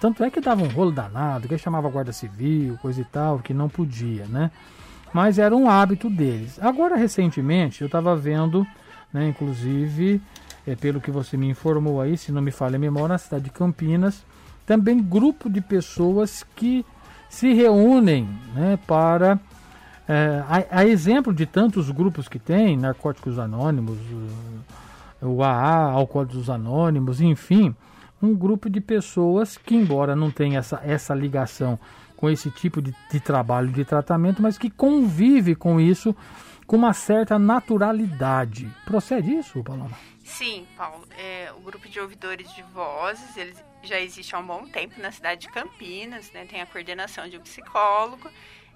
tanto 0.00 0.24
é 0.24 0.30
que 0.30 0.40
dava 0.40 0.62
um 0.62 0.68
rolo 0.68 0.90
danado, 0.90 1.48
que 1.48 1.56
chamava 1.58 1.88
guarda 1.88 2.12
civil, 2.12 2.78
coisa 2.82 3.00
e 3.00 3.04
tal, 3.04 3.38
que 3.38 3.54
não 3.54 3.68
podia, 3.68 4.26
né? 4.26 4.50
Mas 5.12 5.38
era 5.38 5.54
um 5.54 5.68
hábito 5.68 6.08
deles. 6.08 6.58
Agora, 6.60 6.96
recentemente, 6.96 7.82
eu 7.82 7.86
estava 7.86 8.16
vendo, 8.16 8.66
né, 9.12 9.28
inclusive, 9.28 10.20
é, 10.66 10.74
pelo 10.74 11.00
que 11.00 11.10
você 11.10 11.36
me 11.36 11.48
informou 11.48 12.00
aí, 12.00 12.16
se 12.16 12.32
não 12.32 12.40
me 12.40 12.50
falha 12.50 12.76
a 12.76 12.78
memória, 12.78 13.08
na 13.08 13.18
cidade 13.18 13.44
de 13.44 13.50
Campinas, 13.50 14.24
também 14.64 15.02
grupo 15.02 15.50
de 15.50 15.60
pessoas 15.60 16.44
que 16.56 16.84
se 17.28 17.52
reúnem 17.52 18.28
né, 18.54 18.78
para. 18.86 19.38
É, 20.08 20.42
a, 20.48 20.80
a, 20.80 20.86
exemplo 20.86 21.32
de 21.32 21.46
tantos 21.46 21.90
grupos 21.90 22.28
que 22.28 22.38
tem, 22.38 22.76
Narcóticos 22.76 23.38
Anônimos, 23.38 23.96
o, 25.22 25.42
AA, 25.42 25.90
Alcoólicos 25.92 26.50
Anônimos, 26.50 27.20
enfim, 27.20 27.74
um 28.20 28.34
grupo 28.34 28.68
de 28.68 28.80
pessoas 28.80 29.56
que, 29.56 29.74
embora 29.74 30.14
não 30.14 30.30
tenha 30.30 30.58
essa, 30.58 30.80
essa 30.84 31.14
ligação 31.14 31.78
com 32.16 32.30
esse 32.30 32.50
tipo 32.50 32.80
de, 32.80 32.94
de 33.10 33.20
trabalho, 33.20 33.68
de 33.68 33.84
tratamento, 33.84 34.40
mas 34.40 34.56
que 34.56 34.70
convive 34.70 35.54
com 35.54 35.80
isso 35.80 36.14
com 36.66 36.76
uma 36.76 36.92
certa 36.92 37.38
naturalidade. 37.38 38.70
Procede 38.84 39.32
isso, 39.32 39.62
Paloma? 39.62 39.98
Sim, 40.24 40.66
Paulo. 40.76 41.04
É, 41.18 41.52
o 41.56 41.60
grupo 41.60 41.88
de 41.88 41.98
ouvidores 41.98 42.52
de 42.54 42.62
vozes, 42.62 43.36
ele 43.36 43.54
já 43.82 44.00
existe 44.00 44.34
há 44.34 44.38
um 44.38 44.46
bom 44.46 44.64
tempo 44.66 45.00
na 45.00 45.10
cidade 45.10 45.42
de 45.42 45.48
Campinas, 45.48 46.30
né? 46.32 46.46
Tem 46.46 46.60
a 46.60 46.66
coordenação 46.66 47.28
de 47.28 47.36
um 47.36 47.40
psicólogo. 47.40 48.30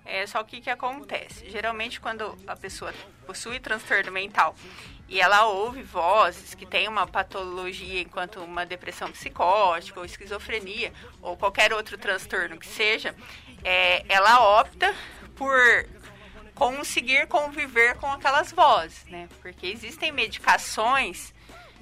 É, 0.04 0.26
só 0.26 0.42
que 0.42 0.58
o 0.58 0.60
que 0.60 0.70
acontece? 0.70 1.48
Geralmente, 1.48 2.00
quando 2.00 2.36
a 2.46 2.56
pessoa 2.56 2.92
possui 3.26 3.58
transtorno 3.58 4.12
mental 4.12 4.54
e 5.08 5.20
ela 5.20 5.46
ouve 5.46 5.82
vozes 5.82 6.54
que 6.54 6.66
tem 6.66 6.88
uma 6.88 7.06
patologia 7.06 8.00
enquanto 8.00 8.40
uma 8.40 8.66
depressão 8.66 9.10
psicótica 9.12 10.00
ou 10.00 10.06
esquizofrenia 10.06 10.92
ou 11.22 11.36
qualquer 11.36 11.72
outro 11.72 11.96
transtorno 11.96 12.58
que 12.58 12.66
seja, 12.66 13.14
é, 13.62 14.04
ela 14.08 14.60
opta 14.60 14.94
por 15.36 15.86
conseguir 16.54 17.26
conviver 17.28 17.96
com 17.96 18.10
aquelas 18.10 18.50
vozes, 18.50 19.04
né? 19.04 19.28
Porque 19.42 19.66
existem 19.66 20.10
medicações 20.10 21.32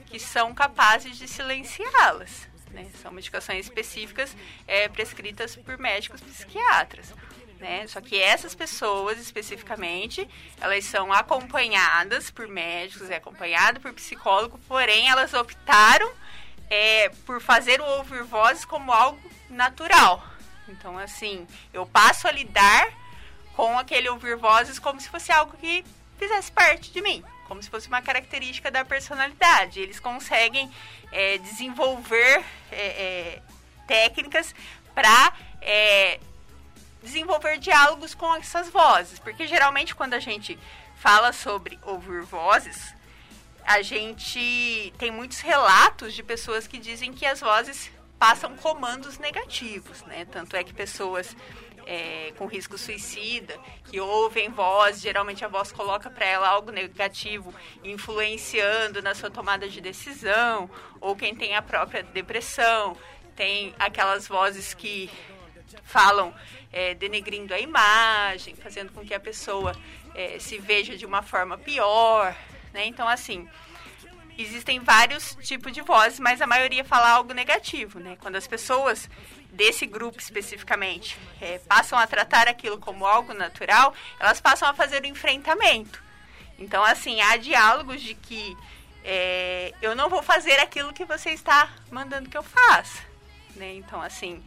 que 0.07 0.19
são 0.19 0.53
capazes 0.53 1.17
de 1.17 1.27
silenciá-las. 1.27 2.49
Né? 2.71 2.87
São 3.01 3.13
medicações 3.13 3.67
específicas 3.67 4.37
é, 4.67 4.89
prescritas 4.89 5.55
por 5.57 5.79
médicos 5.79 6.21
psiquiatras. 6.21 7.15
Né? 7.59 7.87
Só 7.87 8.01
que 8.01 8.21
essas 8.21 8.55
pessoas 8.55 9.19
especificamente, 9.19 10.29
elas 10.61 10.85
são 10.85 11.13
acompanhadas 11.13 12.31
por 12.31 12.47
médicos, 12.49 13.11
é 13.11 13.17
acompanhado 13.17 13.81
por 13.81 13.93
psicólogo, 13.93 14.59
porém 14.69 15.09
elas 15.09 15.33
optaram 15.33 16.11
é, 16.69 17.09
por 17.25 17.41
fazer 17.41 17.81
o 17.81 17.85
ouvir 17.85 18.23
vozes 18.25 18.65
como 18.65 18.93
algo 18.93 19.21
natural. 19.49 20.23
Então, 20.69 20.99
assim, 20.99 21.47
eu 21.73 21.87
passo 21.87 22.27
a 22.27 22.33
lidar 22.33 22.93
com 23.55 23.79
aquele 23.79 24.09
ouvir 24.09 24.37
vozes 24.37 24.79
como 24.79 25.01
se 25.01 25.09
fosse 25.09 25.31
algo 25.31 25.57
que 25.57 25.85
fizesse 26.19 26.51
parte 26.51 26.91
de 26.91 27.01
mim, 27.01 27.23
como 27.47 27.63
se 27.63 27.71
fosse 27.71 27.89
uma 27.89 28.03
característica 28.03 28.71
da 28.71 28.85
personalidade. 28.85 29.81
Eles 29.81 30.01
conseguem 30.01 30.71
é, 31.13 31.39
desenvolver 31.39 32.45
é, 32.73 32.77
é 32.77 33.43
técnicas 33.87 34.55
para 34.95 35.33
é, 35.61 36.19
desenvolver 37.05 37.59
diálogos 37.59 38.15
com 38.15 38.35
essas 38.35 38.69
vozes. 38.69 39.19
Porque 39.19 39.47
geralmente 39.47 39.95
quando 39.95 40.15
a 40.15 40.19
gente 40.19 40.59
fala 40.97 41.33
sobre 41.33 41.79
ouvir 41.83 42.23
vozes, 42.23 42.95
a 43.65 43.83
gente 43.83 44.93
tem 44.99 45.11
muitos 45.11 45.41
relatos 45.41 46.15
de 46.15 46.23
pessoas 46.23 46.67
que 46.67 46.79
dizem 46.79 47.13
que 47.13 47.25
as 47.25 47.41
vozes 47.41 47.91
passam 48.19 48.57
comandos 48.57 49.19
negativos, 49.19 50.03
né? 50.03 50.25
Tanto 50.25 50.57
é 50.57 50.65
que 50.65 50.73
pessoas 50.73 51.37
é, 51.87 52.33
com 52.37 52.47
risco 52.47 52.79
suicida, 52.79 53.59
que 53.91 54.01
ouvem 54.01 54.49
voz, 54.51 55.01
geralmente 55.01 55.45
a 55.45 55.49
voz 55.49 55.73
coloca 55.73 56.11
para 56.11 56.25
ela 56.25 56.49
algo 56.49 56.71
negativo, 56.71 57.55
influenciando 57.83 59.03
na 59.03 59.15
sua 59.15 59.31
tomada 59.31 59.69
de 59.69 59.81
decisão, 59.81 60.71
ou 61.01 61.15
quem 61.15 61.35
tem 61.35 61.55
a 61.55 61.63
própria 61.63 62.03
depressão, 62.03 62.97
tem 63.37 63.75
aquelas 63.79 64.29
vozes 64.29 64.75
que 64.75 65.11
falam 65.83 66.35
é, 66.75 66.93
denegrindo 66.93 67.55
a 67.55 67.61
imagem, 67.61 68.57
fazendo 68.57 68.93
com 68.93 69.07
que 69.07 69.15
a 69.15 69.21
pessoa 69.21 69.73
é, 70.13 70.41
se 70.41 70.59
veja 70.59 70.97
de 70.97 71.07
uma 71.07 71.23
forma 71.23 71.57
pior, 71.57 72.37
né? 72.73 72.85
Então, 72.85 73.09
assim, 73.09 73.49
existem 74.37 74.81
vários 74.81 75.37
tipos 75.41 75.71
de 75.71 75.81
vozes, 75.83 76.19
mas 76.19 76.43
a 76.43 76.49
maioria 76.49 76.85
fala 76.85 77.11
algo 77.11 77.33
negativo, 77.33 78.01
né? 78.01 78.17
Quando 78.21 78.35
as 78.35 78.49
pessoas 78.49 79.09
desse 79.53 79.87
grupo 79.87 80.19
especificamente 80.19 81.17
é, 81.41 81.59
passam 81.61 81.97
a 81.97 82.09
tratar 82.09 82.49
aquilo 82.49 82.77
como 82.79 83.07
algo 83.07 83.33
natural, 83.33 83.95
elas 84.19 84.41
passam 84.41 84.69
a 84.69 84.75
fazer 84.75 85.01
o 85.05 85.07
enfrentamento. 85.07 86.03
Então, 86.59 86.83
assim, 86.83 87.21
há 87.21 87.37
diálogos 87.37 88.03
de 88.03 88.15
que 88.15 88.57
é, 89.05 89.73
eu 89.81 89.95
não 89.95 90.09
vou 90.09 90.25
fazer 90.25 90.59
aquilo 90.59 90.93
que 90.93 91.05
você 91.05 91.31
está 91.31 91.69
mandando 91.89 92.29
que 92.29 92.37
eu 92.37 92.43
faça. 92.43 93.01
Né? 93.55 93.75
Então, 93.75 94.03
assim, 94.03 94.43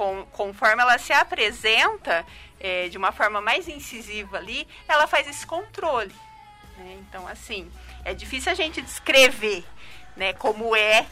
com, 0.00 0.24
conforme 0.32 0.80
ela 0.80 0.96
se 0.96 1.12
apresenta 1.12 2.24
é, 2.58 2.88
de 2.88 2.96
uma 2.96 3.12
forma 3.12 3.38
mais 3.38 3.68
incisiva 3.68 4.38
ali, 4.38 4.66
ela 4.88 5.06
faz 5.06 5.28
esse 5.28 5.46
controle. 5.46 6.14
Né? 6.78 6.96
Então, 7.00 7.28
assim, 7.28 7.70
é 8.02 8.14
difícil 8.14 8.50
a 8.50 8.54
gente 8.54 8.80
descrever 8.80 9.62
né, 10.16 10.32
como 10.32 10.74
é 10.74 11.04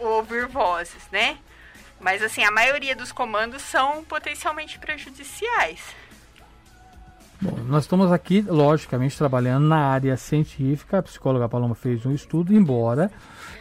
ouvir 0.00 0.48
vozes, 0.48 1.06
né? 1.12 1.38
Mas 2.00 2.24
assim, 2.24 2.42
a 2.42 2.50
maioria 2.50 2.96
dos 2.96 3.12
comandos 3.12 3.62
são 3.62 4.02
potencialmente 4.02 4.80
prejudiciais. 4.80 5.80
Bom, 7.40 7.58
nós 7.58 7.84
estamos 7.84 8.10
aqui, 8.10 8.40
logicamente, 8.40 9.16
trabalhando 9.16 9.68
na 9.68 9.78
área 9.78 10.16
científica. 10.16 10.98
A 10.98 11.02
psicóloga 11.02 11.48
Paloma 11.48 11.76
fez 11.76 12.04
um 12.04 12.12
estudo, 12.12 12.52
embora 12.52 13.12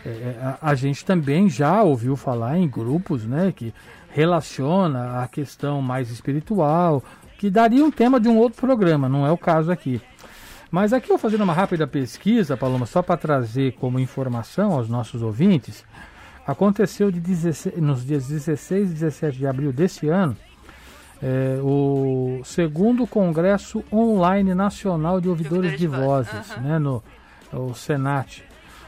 é, 0.03 0.35
a, 0.41 0.69
a, 0.71 0.75
gente 0.75 1.05
também 1.05 1.47
já 1.47 1.83
ouviu 1.83 2.15
falar 2.15 2.57
em 2.57 2.67
grupos 2.67 3.23
né, 3.23 3.51
que 3.55 3.73
relaciona 4.13 5.21
a 5.21 5.27
questão 5.27 5.81
mais 5.81 6.09
espiritual, 6.09 7.03
que 7.37 7.49
daria 7.49 7.83
um 7.83 7.91
tema 7.91 8.19
de 8.19 8.27
um 8.27 8.37
outro 8.37 8.59
programa, 8.59 9.09
não 9.09 9.25
é 9.25 9.31
o 9.31 9.37
caso 9.37 9.71
aqui. 9.71 10.01
Mas 10.69 10.93
aqui 10.93 11.11
eu 11.11 11.17
fazendo 11.17 11.43
uma 11.43 11.53
rápida 11.53 11.85
pesquisa, 11.85 12.55
Paloma, 12.55 12.85
só 12.85 13.01
para 13.01 13.17
trazer 13.17 13.73
como 13.73 13.99
informação 13.99 14.73
aos 14.73 14.87
nossos 14.87 15.21
ouvintes, 15.21 15.83
aconteceu 16.45 17.11
de 17.11 17.19
16, 17.19 17.77
nos 17.77 18.05
dias 18.05 18.27
16 18.27 18.91
e 18.91 18.93
17 18.93 19.37
de 19.37 19.47
abril 19.47 19.73
desse 19.73 20.07
ano 20.07 20.35
é, 21.21 21.59
o 21.61 22.41
segundo 22.43 23.05
Congresso 23.05 23.83
Online 23.93 24.55
Nacional 24.55 25.21
de 25.21 25.29
Ouvidores 25.29 25.77
de, 25.77 25.85
Vozes, 25.85 26.55
uhum. 26.57 26.63
né, 26.63 26.79
no 26.79 27.03
o 27.53 27.73
Senat. 27.73 28.43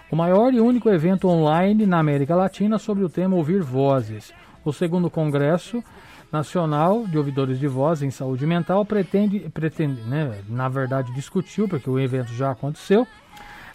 O 0.09 0.15
maior 0.15 0.53
e 0.53 0.59
único 0.59 0.89
evento 0.89 1.27
online 1.27 1.85
na 1.85 1.99
América 1.99 2.33
Latina 2.33 2.79
sobre 2.79 3.03
o 3.03 3.09
tema 3.09 3.35
Ouvir 3.35 3.61
Vozes. 3.61 4.33
O 4.65 4.71
segundo 4.71 5.09
Congresso 5.09 5.83
Nacional 6.31 7.05
de 7.05 7.17
Ouvidores 7.17 7.59
de 7.59 7.67
Voz 7.67 8.01
em 8.01 8.09
Saúde 8.09 8.45
Mental 8.47 8.85
pretende, 8.85 9.39
pretende 9.53 10.01
né, 10.01 10.39
na 10.47 10.69
verdade 10.69 11.13
discutiu, 11.13 11.67
porque 11.67 11.89
o 11.89 11.99
evento 11.99 12.33
já 12.33 12.51
aconteceu, 12.51 13.05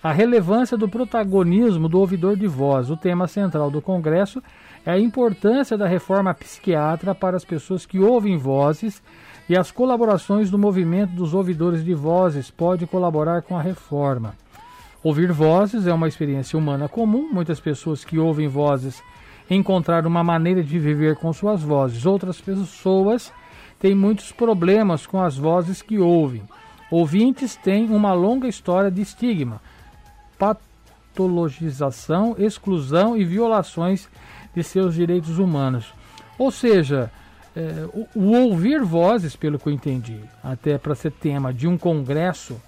a 0.03 0.13
relevância 0.13 0.77
do 0.77 0.89
protagonismo 0.89 1.89
do 1.89 1.99
ouvidor 2.01 2.37
de 2.37 2.47
voz. 2.47 2.91
O 2.91 2.97
tema 2.97 3.27
central 3.27 3.71
do 3.71 3.83
Congresso 3.83 4.43
é 4.87 4.93
a 4.93 4.99
importância 4.99 5.77
da 5.77 5.87
reforma 5.87 6.33
psiquiatra 6.33 7.15
para 7.15 7.37
as 7.37 7.45
pessoas 7.45 7.85
que 7.85 7.99
ouvem 7.99 8.37
vozes 8.37 9.03
e 9.49 9.57
as 9.57 9.71
colaborações 9.71 10.51
do 10.51 10.59
movimento 10.59 11.13
dos 11.13 11.35
ouvidores 11.35 11.85
de 11.85 11.95
vozes 11.95 12.51
pode 12.51 12.87
colaborar 12.87 13.43
com 13.43 13.57
a 13.57 13.63
reforma. 13.63 14.35
Ouvir 15.03 15.33
vozes 15.33 15.87
é 15.87 15.93
uma 15.93 16.09
experiência 16.09 16.59
humana 16.59 16.89
comum. 16.89 17.29
Muitas 17.33 17.61
pessoas 17.61 18.05
que 18.05 18.19
ouvem 18.19 18.49
vozes 18.49 19.03
encontrar 19.51 20.07
uma 20.07 20.23
maneira 20.23 20.63
de 20.63 20.79
viver 20.79 21.17
com 21.17 21.33
suas 21.33 21.63
vozes. 21.63 22.05
Outras 22.05 22.41
pessoas 22.41 23.33
têm 23.79 23.95
muitos 23.95 24.33
problemas 24.33 25.07
com 25.07 25.23
as 25.23 25.37
vozes 25.37 25.81
que 25.81 25.99
ouvem. 25.99 26.43
Ouvintes 26.91 27.57
têm 27.57 27.91
uma 27.91 28.13
longa 28.13 28.49
história 28.49 28.91
de 28.91 29.03
estigma, 29.03 29.61
patologização, 30.39 32.35
exclusão 32.39 33.17
e 33.17 33.25
violações 33.25 34.09
de 34.55 34.63
seus 34.63 34.95
direitos 34.95 35.39
humanos. 35.39 35.93
Ou 36.39 36.51
seja, 36.51 37.11
é, 37.55 37.89
o, 37.93 38.07
o, 38.15 38.33
ouvir 38.49 38.83
vozes, 38.83 39.37
pelo 39.37 39.59
que 39.59 39.69
eu 39.69 39.73
entendi, 39.73 40.21
até 40.43 40.79
para 40.79 40.95
ser 40.95 41.13
tema 41.13 41.53
de 41.53 41.67
um 41.67 41.77
congresso 41.77 42.61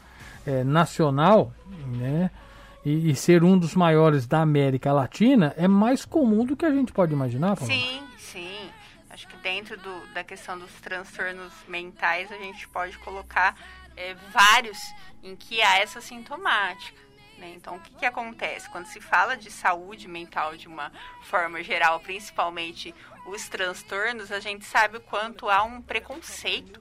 é, 0.47 0.65
nacional, 0.65 1.53
né? 1.87 2.31
E, 2.85 3.11
e, 3.11 3.15
ser 3.15 3.45
um 3.45 3.59
dos 3.59 3.75
maiores 3.75 4.27
da 4.27 4.41
América 4.41 4.93
Latina 4.93 5.55
é 5.57 5.69
mais 5.69 6.05
comum 6.05 6.45
do 6.45 6.57
que 6.57 6.65
a 6.65 6.71
gente 6.71 6.93
pode 6.93 7.13
imaginar. 7.13 7.57
Paulo. 7.57 7.73
Sim, 7.73 8.03
sim. 8.19 8.71
Acho 9.11 9.27
que 9.29 9.37
dentro 9.39 9.77
do, 9.77 10.07
da 10.15 10.25
questão 10.25 10.59
dos 10.59 10.73
transtornos 10.81 11.53
mentais 11.69 12.31
a 12.33 12.37
gente 12.37 12.67
pode 12.69 12.97
colocar 12.99 13.55
é, 13.97 14.15
vários 14.33 14.79
em 15.23 15.37
que 15.37 15.61
há 15.61 15.79
essa 15.79 16.01
sintomática. 16.01 16.99
Né? 17.39 17.55
Então, 17.57 17.77
o 17.77 17.81
que, 17.81 17.95
que 17.95 18.07
acontece? 18.07 18.69
Quando 18.71 18.87
se 18.87 19.01
fala 19.01 19.37
de 19.37 19.51
saúde 19.51 20.07
mental 20.07 20.57
de 20.57 20.69
uma 20.69 20.93
forma 21.23 21.63
geral, 21.63 21.99
principalmente 22.01 22.95
os 23.27 23.49
transtornos, 23.49 24.31
a 24.31 24.41
gente 24.41 24.65
sabe 24.65 24.99
o 24.99 25.01
quanto 25.01 25.49
há 25.49 25.63
um 25.63 25.81
preconceito 25.81 26.81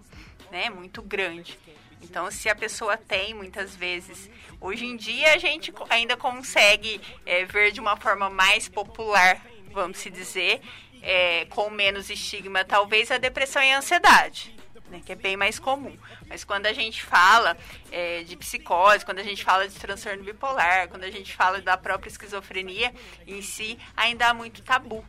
né, 0.52 0.70
muito 0.70 1.02
grande. 1.02 1.58
Então, 2.02 2.30
se 2.32 2.50
a 2.50 2.56
pessoa 2.56 2.98
tem, 2.98 3.34
muitas 3.34 3.76
vezes, 3.76 4.30
hoje 4.60 4.86
em 4.86 4.96
dia 4.96 5.34
a 5.34 5.38
gente 5.38 5.74
ainda 5.90 6.16
consegue 6.16 7.00
é, 7.26 7.46
ver 7.46 7.72
de 7.72 7.80
uma 7.80 7.98
forma 7.98 8.30
mais 8.30 8.68
popular, 8.68 9.42
vamos 9.72 9.98
se 9.98 10.10
dizer, 10.10 10.62
é, 11.02 11.46
com 11.46 11.70
menos 11.70 12.10
estigma, 12.10 12.64
talvez 12.66 13.12
a 13.12 13.18
depressão 13.18 13.62
e 13.62 13.72
a 13.72 13.78
ansiedade. 13.78 14.56
né, 14.90 15.02
que 15.06 15.12
é 15.12 15.16
bem 15.16 15.38
mais 15.38 15.60
comum. 15.60 15.96
Mas 16.28 16.44
quando 16.44 16.66
a 16.66 16.74
gente 16.74 17.04
fala 17.04 17.56
é, 17.92 18.24
de 18.24 18.36
psicose, 18.36 19.06
quando 19.06 19.20
a 19.20 19.24
gente 19.24 19.44
fala 19.44 19.68
de 19.68 19.76
transtorno 19.76 20.24
bipolar, 20.24 20.88
quando 20.88 21.04
a 21.04 21.12
gente 21.12 21.36
fala 21.36 21.62
da 21.62 21.78
própria 21.78 22.10
esquizofrenia 22.10 22.92
em 23.28 23.42
si, 23.42 23.78
ainda 23.96 24.28
há 24.30 24.34
muito 24.34 24.64
tabu. 24.64 25.06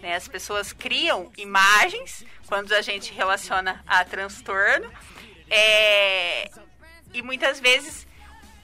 Né? 0.00 0.14
As 0.14 0.28
pessoas 0.28 0.72
criam 0.72 1.30
imagens 1.36 2.24
quando 2.46 2.72
a 2.72 2.80
gente 2.82 3.12
relaciona 3.12 3.82
a 3.86 4.04
transtorno 4.04 4.90
é, 5.50 6.50
e 7.12 7.22
muitas 7.22 7.60
vezes 7.60 8.06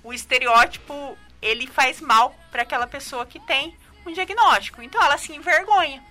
o 0.03 0.13
estereótipo 0.13 1.19
ele 1.43 1.67
faz 1.67 2.01
mal 2.01 2.35
para 2.51 2.63
aquela 2.63 2.87
pessoa 2.87 3.27
que 3.27 3.41
tem 3.41 3.77
um 4.07 4.13
diagnóstico. 4.13 4.83
Então 4.83 5.03
ela 5.03 5.19
se 5.19 5.35
envergonha 5.35 6.03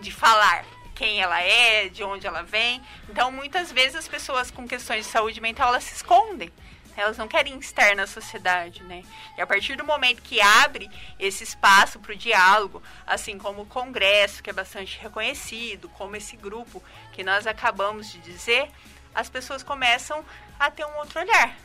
de 0.00 0.12
falar 0.12 0.64
quem 0.94 1.20
ela 1.20 1.40
é, 1.40 1.88
de 1.88 2.04
onde 2.04 2.26
ela 2.26 2.42
vem. 2.42 2.80
Então, 3.08 3.32
muitas 3.32 3.72
vezes 3.72 3.96
as 3.96 4.08
pessoas 4.08 4.50
com 4.50 4.66
questões 4.66 5.04
de 5.04 5.10
saúde 5.10 5.40
mental, 5.40 5.68
elas 5.68 5.84
se 5.84 5.94
escondem. 5.94 6.52
Elas 6.96 7.18
não 7.18 7.26
querem 7.26 7.58
estar 7.58 7.96
na 7.96 8.06
sociedade, 8.06 8.84
né? 8.84 9.02
E 9.36 9.40
a 9.40 9.46
partir 9.46 9.74
do 9.74 9.84
momento 9.84 10.22
que 10.22 10.40
abre 10.40 10.88
esse 11.18 11.42
espaço 11.42 11.98
para 11.98 12.12
o 12.12 12.16
diálogo, 12.16 12.80
assim 13.04 13.36
como 13.36 13.62
o 13.62 13.66
Congresso, 13.66 14.40
que 14.40 14.50
é 14.50 14.52
bastante 14.52 14.96
reconhecido, 15.00 15.88
como 15.88 16.14
esse 16.14 16.36
grupo 16.36 16.80
que 17.12 17.24
nós 17.24 17.48
acabamos 17.48 18.12
de 18.12 18.20
dizer, 18.20 18.70
as 19.14 19.28
pessoas 19.28 19.62
começam 19.62 20.24
a 20.58 20.70
ter 20.70 20.84
um 20.84 20.96
outro 20.98 21.20
olhar. 21.20 21.56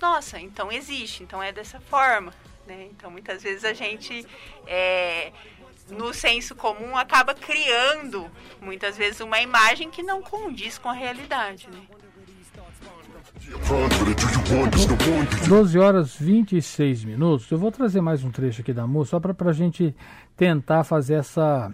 Nossa, 0.00 0.38
então 0.40 0.70
existe, 0.70 1.22
então 1.22 1.42
é 1.42 1.52
dessa 1.52 1.80
forma. 1.80 2.32
Né? 2.66 2.88
Então, 2.90 3.10
muitas 3.10 3.42
vezes 3.42 3.64
a 3.64 3.72
gente 3.72 4.26
é, 4.66 5.32
no 5.90 6.14
senso 6.14 6.54
comum, 6.54 6.96
acaba 6.96 7.34
criando, 7.34 8.30
muitas 8.60 8.96
vezes, 8.96 9.20
uma 9.20 9.40
imagem 9.40 9.90
que 9.90 10.02
não 10.02 10.22
condiz 10.22 10.78
com 10.78 10.88
a 10.88 10.92
realidade. 10.92 11.68
Né? 11.70 11.80
12 15.46 15.78
horas 15.78 16.16
26 16.16 17.04
minutos. 17.04 17.50
Eu 17.50 17.58
vou 17.58 17.70
trazer 17.70 18.00
mais 18.00 18.24
um 18.24 18.30
trecho 18.30 18.62
aqui 18.62 18.72
da 18.72 18.86
música, 18.86 19.16
só 19.16 19.20
para 19.20 19.50
a 19.50 19.52
gente 19.52 19.94
tentar 20.36 20.84
fazer 20.84 21.14
essa, 21.14 21.70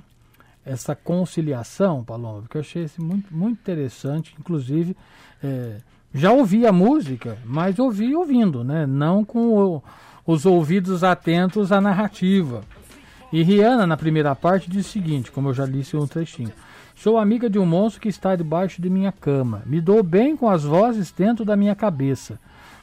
essa 0.64 0.94
conciliação, 0.94 2.05
Paloma, 2.05 2.42
porque 2.42 2.57
eu 2.57 2.61
achei 2.61 2.88
muito, 2.99 3.35
muito 3.35 3.59
interessante. 3.61 4.35
Inclusive, 4.38 4.96
é, 5.42 5.77
já 6.12 6.33
ouvi 6.33 6.66
a 6.66 6.73
música, 6.73 7.38
mas 7.44 7.79
ouvi 7.79 8.14
ouvindo, 8.14 8.64
né? 8.64 8.87
não 8.87 9.25
com 9.25 9.57
o, 9.57 9.83
os 10.27 10.44
ouvidos 10.44 11.03
atentos 11.05 11.73
à 11.73 11.81
narrativa. 11.81 12.62
E 13.33 13.42
Rihanna, 13.42 13.87
na 13.87 13.96
primeira 13.96 14.35
parte, 14.35 14.68
diz 14.68 14.87
o 14.87 14.90
seguinte, 14.90 15.31
como 15.31 15.51
eu 15.51 15.55
já 15.55 15.66
disse 15.66 15.96
um 15.96 16.07
trechinho. 16.07 16.53
Sou 16.96 17.16
amiga 17.16 17.49
de 17.49 17.59
um 17.59 17.64
monstro 17.64 18.03
que 18.03 18.09
está 18.09 18.37
debaixo 18.37 18.83
de 18.83 18.90
minha 18.90 19.12
cama. 19.12 19.62
Me 19.64 19.81
dou 19.81 20.03
bem 20.03 20.37
com 20.37 20.51
as 20.51 20.64
vozes 20.64 21.11
dentro 21.11 21.44
da 21.44 21.57
minha 21.57 21.75
cabeça. 21.75 22.38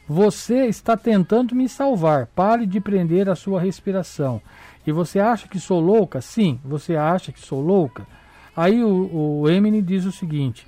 Você 0.07 0.65
está 0.65 0.95
tentando 0.95 1.53
me 1.53 1.67
salvar. 1.67 2.27
Pare 2.27 2.65
de 2.65 2.79
prender 2.79 3.29
a 3.29 3.35
sua 3.35 3.59
respiração. 3.59 4.41
E 4.87 4.91
você 4.93 5.19
acha 5.19 5.49
que 5.49 5.59
sou 5.59 5.81
louca? 5.81 6.21
Sim, 6.21 6.59
você 6.63 6.95
acha 6.95 7.33
que 7.33 7.41
sou 7.41 7.59
louca? 7.59 8.07
Aí 8.55 8.81
o, 8.81 9.41
o 9.41 9.49
Eminem 9.49 9.83
diz 9.83 10.05
o 10.05 10.13
seguinte: 10.13 10.65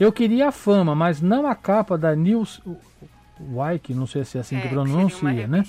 Eu 0.00 0.12
queria 0.12 0.48
a 0.48 0.52
fama, 0.52 0.96
mas 0.96 1.22
não 1.22 1.46
a 1.46 1.54
capa 1.54 1.96
da 1.96 2.16
News 2.16 2.60
Wyke, 3.40 3.94
não 3.94 4.06
sei 4.06 4.24
se 4.24 4.36
é 4.36 4.40
assim 4.40 4.56
é, 4.56 4.62
que 4.62 4.68
pronuncia, 4.68 5.28
uma 5.28 5.46
né? 5.46 5.64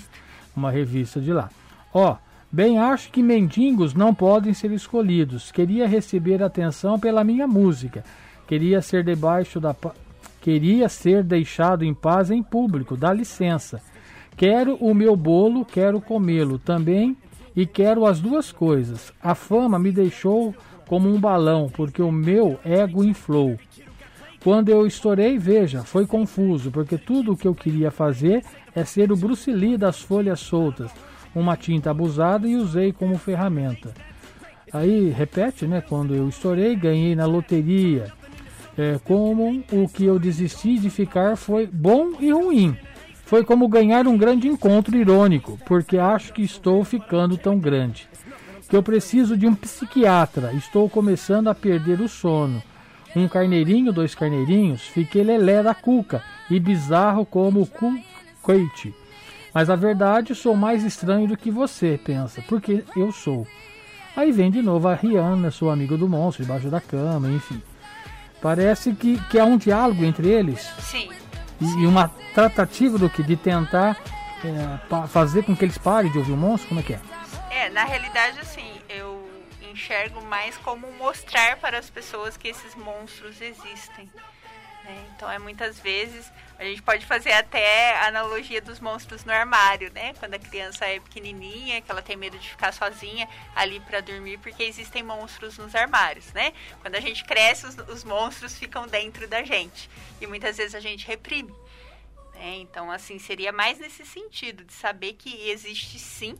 Uma 0.56 0.72
revista 0.72 1.20
de 1.20 1.32
lá. 1.32 1.48
Ó, 1.92 2.16
Bem, 2.54 2.78
acho 2.78 3.10
que 3.10 3.20
mendigos 3.20 3.94
não 3.94 4.14
podem 4.14 4.54
ser 4.54 4.70
escolhidos. 4.70 5.50
Queria 5.50 5.88
receber 5.88 6.40
atenção 6.40 7.00
pela 7.00 7.24
minha 7.24 7.48
música. 7.48 8.04
Queria 8.46 8.80
ser 8.80 9.02
debaixo 9.02 9.58
da 9.58 9.74
queria 10.40 10.88
ser 10.88 11.24
deixado 11.24 11.84
em 11.84 11.92
paz 11.92 12.30
em 12.30 12.44
público. 12.44 12.96
Dá 12.96 13.12
licença. 13.12 13.82
Quero 14.36 14.76
o 14.76 14.94
meu 14.94 15.16
bolo, 15.16 15.64
quero 15.64 16.00
comê-lo 16.00 16.56
também 16.56 17.16
e 17.56 17.66
quero 17.66 18.06
as 18.06 18.20
duas 18.20 18.50
coisas. 18.50 19.12
A 19.22 19.34
fama 19.34 19.78
me 19.78 19.92
deixou 19.92 20.54
como 20.86 21.08
um 21.08 21.20
balão, 21.20 21.70
porque 21.72 22.02
o 22.02 22.12
meu 22.12 22.58
ego 22.64 23.04
inflou. 23.04 23.58
Quando 24.42 24.68
eu 24.68 24.86
estourei, 24.86 25.38
veja, 25.38 25.82
foi 25.82 26.06
confuso, 26.06 26.70
porque 26.70 26.98
tudo 26.98 27.32
o 27.32 27.36
que 27.36 27.48
eu 27.48 27.54
queria 27.54 27.90
fazer 27.90 28.44
é 28.74 28.84
ser 28.84 29.10
o 29.10 29.16
Bruce 29.16 29.50
Lee 29.50 29.78
das 29.78 30.00
folhas 30.00 30.40
soltas 30.40 30.90
uma 31.34 31.56
tinta 31.56 31.90
abusada 31.90 32.46
e 32.46 32.56
usei 32.56 32.92
como 32.92 33.18
ferramenta. 33.18 33.92
Aí 34.72 35.10
repete, 35.10 35.66
né? 35.66 35.80
Quando 35.80 36.14
eu 36.14 36.28
estourei, 36.28 36.76
ganhei 36.76 37.14
na 37.14 37.26
loteria. 37.26 38.12
É, 38.76 38.98
como 39.04 39.62
o 39.72 39.88
que 39.88 40.04
eu 40.04 40.18
desisti 40.18 40.78
de 40.78 40.90
ficar 40.90 41.36
foi 41.36 41.66
bom 41.66 42.12
e 42.20 42.30
ruim. 42.30 42.76
Foi 43.24 43.42
como 43.42 43.68
ganhar 43.68 44.06
um 44.06 44.18
grande 44.18 44.48
encontro 44.48 44.96
irônico, 44.96 45.58
porque 45.66 45.96
acho 45.96 46.32
que 46.32 46.42
estou 46.42 46.84
ficando 46.84 47.38
tão 47.38 47.58
grande. 47.58 48.08
Que 48.68 48.76
eu 48.76 48.82
preciso 48.82 49.36
de 49.36 49.46
um 49.46 49.54
psiquiatra. 49.54 50.52
Estou 50.52 50.88
começando 50.88 51.48
a 51.48 51.54
perder 51.54 52.00
o 52.00 52.08
sono. 52.08 52.62
Um 53.16 53.28
carneirinho, 53.28 53.92
dois 53.92 54.14
carneirinhos, 54.14 54.82
fiquei 54.82 55.22
lelé 55.22 55.62
da 55.62 55.74
cuca 55.74 56.22
e 56.50 56.58
bizarro 56.58 57.24
como 57.24 57.62
o 57.62 57.66
Kuwait. 58.42 58.94
Mas 59.54 59.70
a 59.70 59.76
verdade, 59.76 60.34
sou 60.34 60.56
mais 60.56 60.82
estranho 60.82 61.28
do 61.28 61.36
que 61.36 61.50
você 61.50 61.98
pensa, 62.02 62.42
porque 62.48 62.84
eu 62.96 63.12
sou. 63.12 63.46
Aí 64.16 64.32
vem 64.32 64.50
de 64.50 64.60
novo 64.60 64.88
a 64.88 64.94
Rihanna, 64.94 65.50
sou 65.50 65.70
amigo 65.70 65.96
do 65.96 66.08
monstro, 66.08 66.44
debaixo 66.44 66.68
da 66.68 66.80
cama, 66.80 67.30
enfim. 67.30 67.62
Parece 68.42 68.92
que, 68.92 69.18
que 69.30 69.38
há 69.38 69.44
um 69.44 69.56
diálogo 69.56 70.04
entre 70.04 70.28
eles. 70.28 70.60
Sim. 70.80 71.08
E, 71.64 71.82
e 71.82 71.86
uma 71.86 72.08
tratativa 72.34 72.98
do 72.98 73.08
que? 73.08 73.22
De 73.22 73.36
tentar 73.36 73.96
é, 74.44 75.06
fazer 75.08 75.44
com 75.44 75.56
que 75.56 75.64
eles 75.64 75.78
parem 75.78 76.12
de 76.12 76.18
ouvir 76.18 76.32
o 76.32 76.36
monstro? 76.36 76.68
Como 76.68 76.80
é 76.80 76.82
que 76.82 76.94
é? 76.94 77.00
É, 77.50 77.70
na 77.70 77.84
realidade, 77.84 78.38
assim, 78.40 78.68
eu 78.88 79.26
enxergo 79.72 80.22
mais 80.26 80.56
como 80.58 80.90
mostrar 80.92 81.56
para 81.56 81.78
as 81.78 81.88
pessoas 81.88 82.36
que 82.36 82.48
esses 82.48 82.74
monstros 82.74 83.40
existem. 83.40 84.10
Né? 84.84 85.06
Então, 85.16 85.30
é 85.30 85.38
muitas 85.38 85.78
vezes 85.78 86.30
a 86.58 86.64
gente 86.64 86.82
pode 86.82 87.04
fazer 87.06 87.32
até 87.32 87.96
a 87.96 88.08
analogia 88.08 88.60
dos 88.60 88.78
monstros 88.78 89.24
no 89.24 89.32
armário, 89.32 89.90
né? 89.92 90.14
Quando 90.20 90.34
a 90.34 90.38
criança 90.38 90.84
é 90.84 91.00
pequenininha, 91.00 91.80
que 91.80 91.90
ela 91.90 92.02
tem 92.02 92.16
medo 92.16 92.38
de 92.38 92.48
ficar 92.48 92.72
sozinha 92.72 93.28
ali 93.56 93.80
para 93.80 94.00
dormir, 94.00 94.38
porque 94.38 94.62
existem 94.62 95.02
monstros 95.02 95.58
nos 95.58 95.74
armários, 95.74 96.32
né? 96.32 96.52
Quando 96.80 96.94
a 96.94 97.00
gente 97.00 97.24
cresce, 97.24 97.66
os, 97.66 97.76
os, 97.88 98.04
monstros 98.04 98.56
ficam 98.58 98.86
dentro 98.86 99.26
da 99.26 99.42
gente 99.42 99.90
e 100.20 100.26
muitas 100.26 100.58
vezes 100.58 100.74
a 100.74 100.80
gente 100.80 101.06
reprime. 101.06 101.52
Né? 102.34 102.56
Então, 102.56 102.90
assim, 102.90 103.18
seria 103.18 103.50
mais 103.50 103.78
nesse 103.78 104.04
sentido 104.04 104.64
de 104.64 104.72
saber 104.72 105.14
que 105.14 105.48
existe 105.48 105.98
sim, 105.98 106.38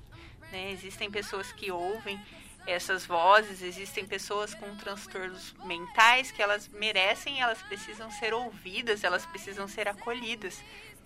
né? 0.52 0.70
Existem 0.70 1.10
pessoas 1.10 1.50
que 1.50 1.72
ouvem 1.72 2.20
essas 2.66 3.04
vozes, 3.04 3.62
existem 3.62 4.06
pessoas 4.06 4.54
com 4.54 4.74
transtornos 4.76 5.54
mentais 5.64 6.30
que 6.30 6.42
elas 6.42 6.68
merecem, 6.68 7.40
elas 7.40 7.60
precisam 7.62 8.10
ser 8.10 8.32
ouvidas, 8.32 9.04
elas 9.04 9.26
precisam 9.26 9.68
ser 9.68 9.88
acolhidas, 9.88 10.62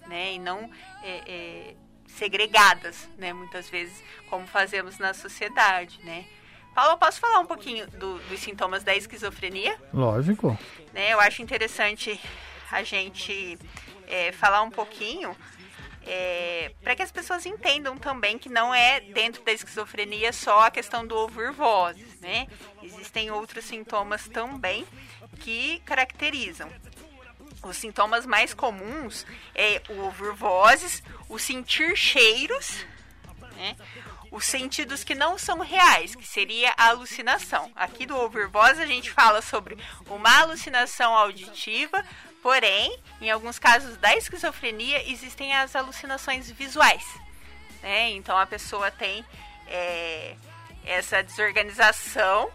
né? 0.07 0.35
E 0.35 0.39
não 0.39 0.71
é, 1.03 1.23
é, 1.27 1.75
segregadas, 2.07 3.09
né? 3.19 3.33
Muitas 3.33 3.69
vezes, 3.69 4.03
como 4.31 4.47
fazemos 4.47 4.99
na 4.99 5.13
sociedade, 5.13 6.01
né? 6.05 6.27
Paulo, 6.75 6.97
posso 6.97 7.19
falar 7.19 7.41
um 7.41 7.47
pouquinho 7.47 7.89
do, 7.89 8.19
dos 8.29 8.39
sintomas 8.39 8.85
da 8.85 8.95
esquizofrenia? 8.95 9.77
Lógico. 9.93 10.57
Né, 10.93 11.13
eu 11.13 11.19
acho 11.19 11.43
interessante 11.43 12.21
a 12.71 12.85
gente 12.85 13.59
é, 14.07 14.31
falar 14.31 14.63
um 14.63 14.71
pouquinho 14.71 15.37
é, 16.11 16.73
para 16.83 16.97
que 16.97 17.03
as 17.03 17.13
pessoas 17.13 17.45
entendam 17.45 17.99
também 17.99 18.39
que 18.39 18.49
não 18.49 18.75
é 18.75 18.99
dentro 18.99 19.43
da 19.45 19.53
esquizofrenia 19.53 20.33
só 20.33 20.61
a 20.61 20.71
questão 20.71 21.07
do 21.07 21.15
ouvir 21.15 21.53
vozes, 21.53 22.19
né? 22.19 22.47
Existem 22.83 23.31
outros 23.31 23.67
sintomas 23.67 24.27
também 24.27 24.87
que 25.41 25.81
caracterizam. 25.85 26.73
Os 27.63 27.77
sintomas 27.77 28.25
mais 28.25 28.55
comuns 28.55 29.27
é 29.55 29.83
o 29.91 30.01
ouvir 30.05 30.33
vozes, 30.33 31.03
o 31.29 31.39
sentir 31.39 31.95
cheiros, 31.95 32.87
né? 33.55 33.77
os 34.31 34.45
sentidos 34.45 35.05
que 35.05 35.15
não 35.15 35.37
são 35.37 35.59
reais, 35.59 36.15
que 36.15 36.27
seria 36.27 36.73
a 36.77 36.89
alucinação. 36.89 37.71
Aqui 37.75 38.07
do 38.07 38.17
ouvir 38.17 38.47
voz 38.49 38.79
a 38.79 38.87
gente 38.87 39.11
fala 39.11 39.43
sobre 39.43 39.77
uma 40.07 40.41
alucinação 40.41 41.15
auditiva, 41.15 42.05
Porém, 42.43 42.99
em 43.21 43.31
alguns 43.31 43.59
casos 43.59 43.97
da 43.97 44.15
esquizofrenia, 44.17 45.11
existem 45.11 45.55
as 45.55 45.75
alucinações 45.75 46.51
visuais. 46.51 47.05
Né? 47.83 48.11
Então, 48.11 48.37
a 48.37 48.47
pessoa 48.47 48.91
tem 48.91 49.25
é, 49.67 50.37
essa 50.85 51.23
desorganização 51.23 52.51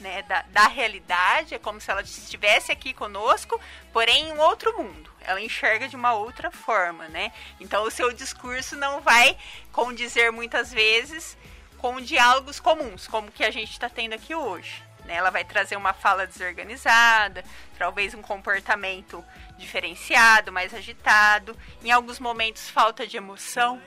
né, 0.00 0.22
da, 0.22 0.42
da 0.50 0.66
realidade, 0.66 1.54
é 1.54 1.58
como 1.58 1.80
se 1.80 1.90
ela 1.90 2.02
estivesse 2.02 2.72
aqui 2.72 2.92
conosco, 2.92 3.58
porém 3.92 4.28
em 4.28 4.32
um 4.32 4.40
outro 4.40 4.76
mundo. 4.76 5.10
Ela 5.20 5.40
enxerga 5.40 5.88
de 5.88 5.94
uma 5.94 6.12
outra 6.12 6.50
forma, 6.50 7.08
né? 7.08 7.32
Então, 7.60 7.84
o 7.84 7.90
seu 7.90 8.12
discurso 8.12 8.76
não 8.76 9.00
vai 9.00 9.38
condizer 9.70 10.32
muitas 10.32 10.72
vezes 10.72 11.38
com 11.78 12.00
diálogos 12.00 12.58
comuns, 12.58 13.06
como 13.06 13.30
que 13.30 13.44
a 13.44 13.50
gente 13.50 13.70
está 13.70 13.88
tendo 13.88 14.14
aqui 14.14 14.34
hoje. 14.34 14.82
Né? 15.04 15.14
Ela 15.14 15.30
vai 15.30 15.44
trazer 15.44 15.76
uma 15.76 15.92
fala 15.92 16.26
desorganizada, 16.26 17.44
talvez 17.78 18.14
um 18.14 18.22
comportamento 18.22 19.24
diferenciado, 19.58 20.52
mais 20.52 20.74
agitado. 20.74 21.56
Em 21.82 21.90
alguns 21.90 22.18
momentos, 22.18 22.68
falta 22.68 23.06
de 23.06 23.16
emoção. 23.16 23.80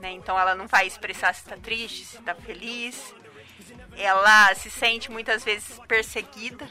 Né? 0.00 0.12
Então, 0.12 0.38
ela 0.38 0.54
não 0.54 0.66
vai 0.66 0.86
expressar 0.86 1.34
se 1.34 1.42
está 1.42 1.56
triste, 1.56 2.04
se 2.04 2.16
está 2.18 2.34
feliz. 2.34 3.14
Ela 3.96 4.54
se 4.54 4.70
sente 4.70 5.10
muitas 5.10 5.44
vezes 5.44 5.78
perseguida. 5.86 6.68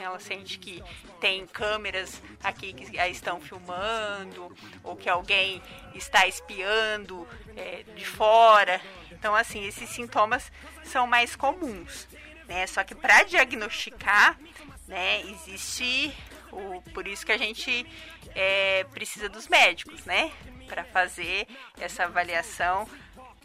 Ela 0.00 0.18
sente 0.18 0.58
que 0.58 0.82
tem 1.20 1.46
câmeras 1.46 2.20
aqui 2.42 2.72
que 2.72 2.98
a 2.98 3.08
estão 3.08 3.40
filmando, 3.40 4.54
ou 4.82 4.96
que 4.96 5.08
alguém 5.08 5.62
está 5.94 6.26
espiando 6.26 7.26
é, 7.56 7.84
de 7.94 8.04
fora. 8.04 8.80
Então, 9.12 9.34
assim, 9.34 9.64
esses 9.64 9.88
sintomas 9.90 10.50
são 10.82 11.06
mais 11.06 11.36
comuns. 11.36 12.08
Né? 12.48 12.66
Só 12.66 12.84
que 12.84 12.94
para 12.94 13.22
diagnosticar, 13.22 14.38
né, 14.86 15.22
existe 15.22 16.14
o, 16.52 16.82
por 16.92 17.06
isso 17.06 17.24
que 17.24 17.32
a 17.32 17.38
gente 17.38 17.86
é, 18.34 18.84
precisa 18.92 19.28
dos 19.28 19.48
médicos, 19.48 20.04
né? 20.04 20.32
Para 20.68 20.84
fazer 20.84 21.46
essa 21.78 22.04
avaliação 22.04 22.88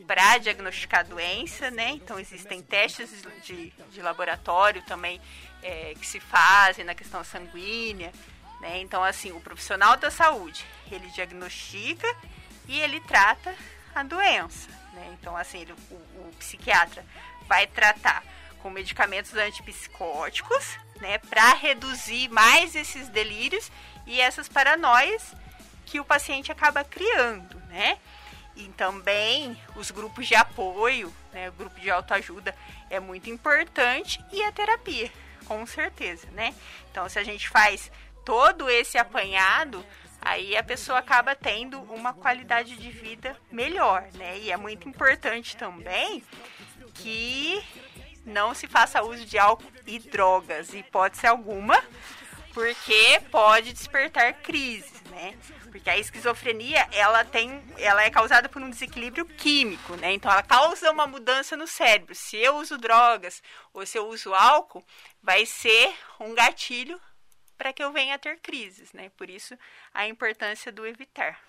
para 0.08 0.38
diagnosticar 0.38 1.02
a 1.02 1.04
doença, 1.04 1.70
né? 1.72 1.90
Então 1.92 2.20
existem 2.20 2.62
testes 2.62 3.22
de, 3.44 3.72
de 3.92 4.02
laboratório 4.02 4.82
também 4.84 5.20
é, 5.62 5.94
que 6.00 6.06
se 6.06 6.20
fazem 6.20 6.86
na 6.86 6.96
questão 6.96 7.24
sanguínea, 7.24 8.12
né? 8.62 8.80
Então 8.80 9.04
assim, 9.04 9.32
o 9.32 9.40
profissional 9.42 9.98
da 9.98 10.10
saúde 10.10 10.66
ele 10.92 11.08
diagnostica 11.10 12.08
e 12.68 12.80
ele 12.80 13.00
trata 13.02 13.54
a 13.94 14.04
doença, 14.04 14.70
né? 14.94 15.16
Então 15.20 15.36
assim, 15.36 15.62
ele, 15.62 15.74
o, 15.74 15.96
o 15.96 16.34
psiquiatra 16.40 17.06
vai 17.48 17.68
tratar 17.68 18.24
com 18.62 18.70
medicamentos 18.70 19.34
antipsicóticos, 19.34 20.78
né, 21.00 21.18
para 21.18 21.54
reduzir 21.54 22.30
mais 22.30 22.76
esses 22.76 23.08
delírios 23.10 23.72
e 24.06 24.20
essas 24.20 24.50
paranoias 24.50 25.34
que 25.86 26.00
o 26.00 26.06
paciente 26.06 26.52
acaba 26.52 26.84
criando, 26.84 27.58
né? 27.68 27.98
E 28.56 28.68
também 28.70 29.58
os 29.76 29.90
grupos 29.90 30.28
de 30.28 30.36
apoio, 30.36 31.14
né, 31.32 31.50
o 31.50 31.54
grupo 31.54 31.80
de 31.80 31.90
autoajuda 31.90 32.54
é 32.90 33.00
muito 33.00 33.30
importante 33.30 34.24
e 34.32 34.44
a 34.44 34.52
terapia, 34.52 35.12
com 35.46 35.66
certeza, 35.66 36.28
né? 36.32 36.54
Então, 36.92 37.08
se 37.08 37.18
a 37.18 37.24
gente 37.24 37.48
faz 37.48 37.90
todo 38.26 38.70
esse 38.70 38.98
apanhado, 38.98 39.84
aí 40.22 40.58
a 40.58 40.64
pessoa 40.64 41.00
acaba 41.00 41.36
tendo 41.36 41.80
uma 41.84 42.14
qualidade 42.14 42.76
de 42.76 42.92
vida 42.92 43.36
melhor, 43.52 44.08
né? 44.16 44.38
E 44.40 44.52
é 44.52 44.58
muito 44.58 44.88
importante 44.88 45.56
também 45.56 46.24
que 46.94 47.64
não 48.30 48.54
se 48.54 48.68
faça 48.68 49.04
uso 49.04 49.26
de 49.26 49.38
álcool 49.38 49.72
e 49.86 50.00
drogas, 50.00 50.74
hipótese 50.74 51.28
alguma, 51.28 51.84
porque 52.54 53.20
pode 53.32 53.74
despertar 53.74 54.34
crises, 54.42 55.02
né? 55.10 55.38
Porque 55.72 55.90
a 55.90 55.98
esquizofrenia, 55.98 56.88
ela 56.92 57.24
tem, 57.24 57.62
ela 57.78 58.04
é 58.04 58.10
causada 58.10 58.50
por 58.50 58.62
um 58.62 58.70
desequilíbrio 58.70 59.26
químico, 59.26 59.96
né? 59.98 60.14
Então 60.14 60.32
ela 60.32 60.42
causa 60.42 60.92
uma 60.92 61.06
mudança 61.06 61.56
no 61.56 61.68
cérebro. 61.68 62.16
Se 62.16 62.38
eu 62.38 62.58
uso 62.58 62.78
drogas 62.78 63.44
ou 63.74 63.86
se 63.86 63.98
eu 63.98 64.08
uso 64.08 64.34
álcool, 64.34 64.84
vai 65.22 65.46
ser 65.46 65.94
um 66.20 66.34
gatilho 66.34 67.00
para 67.58 67.74
que 67.74 67.84
eu 67.84 67.92
venha 67.92 68.16
a 68.16 68.20
ter 68.20 68.40
crises, 68.40 68.94
né? 68.94 69.12
Por 69.18 69.30
isso 69.30 69.58
a 69.94 70.08
importância 70.08 70.72
do 70.72 70.88
evitar. 70.88 71.49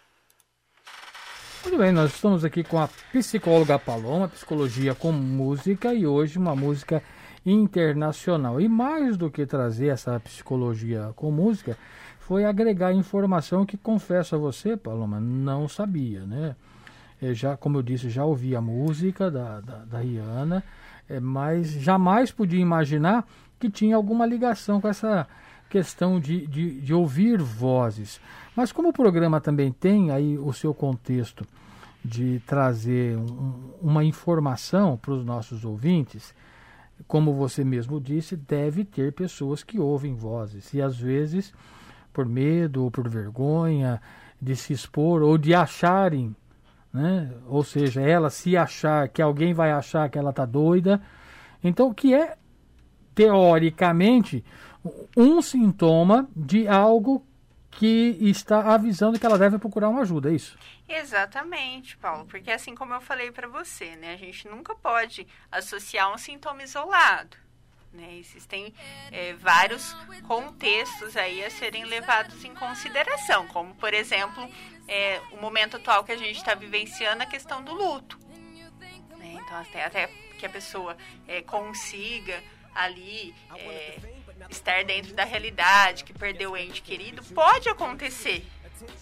Muito 1.62 1.77
bem, 1.77 1.92
nós 1.92 2.14
estamos 2.14 2.42
aqui 2.42 2.64
com 2.64 2.79
a 2.79 2.88
psicóloga 3.12 3.79
Paloma, 3.79 4.29
psicologia 4.29 4.94
com 4.94 5.12
música 5.12 5.92
e 5.92 6.07
hoje 6.07 6.38
uma 6.38 6.57
música 6.57 7.03
internacional. 7.44 8.59
E 8.59 8.66
mais 8.66 9.18
do 9.18 9.31
que 9.31 9.44
trazer 9.44 9.88
essa 9.88 10.18
psicologia 10.18 11.12
com 11.14 11.31
música, 11.31 11.77
foi 12.18 12.46
agregar 12.46 12.94
informação 12.94 13.66
que 13.66 13.77
confesso 13.77 14.35
a 14.35 14.38
você, 14.38 14.75
Paloma, 14.75 15.20
não 15.20 15.68
sabia, 15.68 16.25
né? 16.25 16.57
Eu 17.20 17.35
já, 17.35 17.59
como 17.59 17.77
eu 17.77 17.83
disse, 17.83 18.09
já 18.09 18.25
ouvi 18.25 18.57
a 18.57 18.61
música 18.62 19.31
da, 19.31 19.61
da, 19.61 19.85
da 19.85 19.99
Rihanna, 19.99 20.64
é, 21.11 21.20
mas 21.20 21.73
jamais 21.73 22.33
podia 22.33 22.61
imaginar 22.61 23.29
que 23.59 23.68
tinha 23.68 23.96
alguma 23.96 24.25
ligação 24.25 24.81
com 24.81 24.88
essa 24.88 25.29
questão 25.70 26.18
de, 26.18 26.46
de, 26.46 26.80
de 26.80 26.92
ouvir 26.92 27.40
vozes. 27.40 28.20
Mas 28.54 28.72
como 28.72 28.88
o 28.88 28.92
programa 28.92 29.40
também 29.40 29.72
tem 29.72 30.11
aí 30.11 30.37
o 30.37 30.52
seu 30.52 30.74
contexto 30.74 31.46
de 32.04 32.40
trazer 32.46 33.16
um, 33.16 33.72
uma 33.80 34.04
informação 34.04 34.96
para 34.96 35.12
os 35.12 35.24
nossos 35.24 35.64
ouvintes, 35.64 36.35
como 37.06 37.33
você 37.33 37.64
mesmo 37.64 38.00
disse, 38.00 38.37
deve 38.37 38.85
ter 38.85 39.12
pessoas 39.12 39.62
que 39.62 39.78
ouvem 39.78 40.14
vozes 40.14 40.74
e 40.74 40.83
às 40.83 40.98
vezes 40.98 41.54
por 42.12 42.26
medo 42.26 42.85
ou 42.85 42.90
por 42.90 43.09
vergonha 43.09 44.02
de 44.42 44.56
se 44.56 44.72
expor 44.72 45.22
ou 45.22 45.38
de 45.38 45.54
acharem, 45.54 46.35
né? 46.92 47.30
ou 47.46 47.62
seja, 47.62 48.00
ela 48.00 48.28
se 48.28 48.56
achar 48.56 49.09
que 49.09 49.22
alguém 49.22 49.54
vai 49.54 49.70
achar 49.70 50.09
que 50.11 50.18
ela 50.18 50.30
está 50.30 50.44
doida. 50.44 51.00
Então, 51.62 51.88
o 51.88 51.94
que 51.94 52.12
é 52.12 52.37
teoricamente 53.14 54.44
um 55.16 55.42
sintoma 55.42 56.28
de 56.34 56.66
algo 56.66 57.26
que 57.70 58.16
está 58.20 58.74
avisando 58.74 59.18
que 59.18 59.24
ela 59.24 59.38
deve 59.38 59.58
procurar 59.58 59.88
uma 59.88 60.02
ajuda, 60.02 60.30
é 60.30 60.34
isso? 60.34 60.58
Exatamente, 60.88 61.96
Paulo, 61.96 62.26
porque 62.26 62.50
assim 62.50 62.74
como 62.74 62.92
eu 62.92 63.00
falei 63.00 63.30
para 63.30 63.46
você, 63.46 63.94
né, 63.96 64.14
a 64.14 64.16
gente 64.16 64.48
nunca 64.48 64.74
pode 64.74 65.26
associar 65.50 66.12
um 66.12 66.18
sintoma 66.18 66.62
isolado. 66.62 67.36
Né? 67.92 68.16
Existem 68.18 68.72
é, 69.10 69.34
vários 69.34 69.96
contextos 70.26 71.16
aí 71.16 71.44
a 71.44 71.50
serem 71.50 71.84
levados 71.84 72.44
em 72.44 72.54
consideração, 72.54 73.46
como 73.48 73.74
por 73.74 73.92
exemplo 73.92 74.48
é, 74.86 75.20
o 75.32 75.40
momento 75.40 75.76
atual 75.76 76.04
que 76.04 76.12
a 76.12 76.16
gente 76.16 76.36
está 76.36 76.54
vivenciando 76.54 77.22
a 77.22 77.26
questão 77.26 77.62
do 77.62 77.72
luto. 77.72 78.18
Né? 79.18 79.38
Então 79.40 79.56
até, 79.56 79.84
até 79.84 80.06
que 80.38 80.46
a 80.46 80.50
pessoa 80.50 80.96
é, 81.26 81.42
consiga 81.42 82.40
ali 82.74 83.34
estar 84.48 84.85
dentro 84.85 85.14
da 85.14 85.24
realidade, 85.24 86.05
que 86.05 86.12
perdeu 86.12 86.53
o 86.53 86.57
ente 86.57 86.83
querido, 86.83 87.22
pode 87.35 87.68
acontecer 87.68 88.46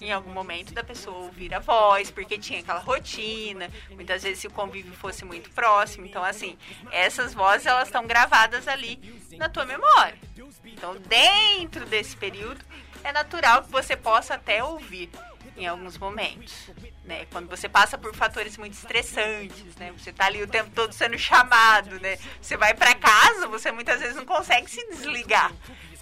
em 0.00 0.12
algum 0.12 0.32
momento 0.32 0.72
da 0.72 0.82
pessoa 0.82 1.18
ouvir 1.18 1.54
a 1.54 1.60
voz, 1.60 2.10
porque 2.10 2.38
tinha 2.38 2.60
aquela 2.60 2.80
rotina, 2.80 3.70
muitas 3.90 4.22
vezes 4.22 4.40
se 4.40 4.46
o 4.46 4.50
convívio 4.50 4.92
fosse 4.92 5.24
muito 5.24 5.50
próximo. 5.50 6.06
Então, 6.06 6.24
assim, 6.24 6.58
essas 6.90 7.34
vozes 7.34 7.66
elas 7.66 7.88
estão 7.88 8.06
gravadas 8.06 8.66
ali 8.66 8.98
na 9.36 9.48
tua 9.48 9.64
memória. 9.64 10.18
Então, 10.64 10.96
dentro 10.96 11.86
desse 11.86 12.16
período, 12.16 12.64
é 13.04 13.12
natural 13.12 13.62
que 13.62 13.70
você 13.70 13.96
possa 13.96 14.34
até 14.34 14.62
ouvir 14.62 15.10
em 15.58 15.66
alguns 15.66 15.98
momentos 15.98 16.70
né? 17.08 17.26
Quando 17.32 17.48
você 17.48 17.68
passa 17.68 17.96
por 17.96 18.14
fatores 18.14 18.56
muito 18.58 18.74
estressantes, 18.74 19.74
né? 19.76 19.90
Você 19.96 20.12
tá 20.12 20.26
ali 20.26 20.42
o 20.42 20.46
tempo 20.46 20.70
todo 20.70 20.92
sendo 20.92 21.18
chamado, 21.18 21.98
né? 21.98 22.18
Você 22.40 22.56
vai 22.56 22.74
para 22.74 22.94
casa, 22.94 23.48
você 23.48 23.72
muitas 23.72 23.98
vezes 23.98 24.14
não 24.14 24.26
consegue 24.26 24.70
se 24.70 24.86
desligar, 24.88 25.50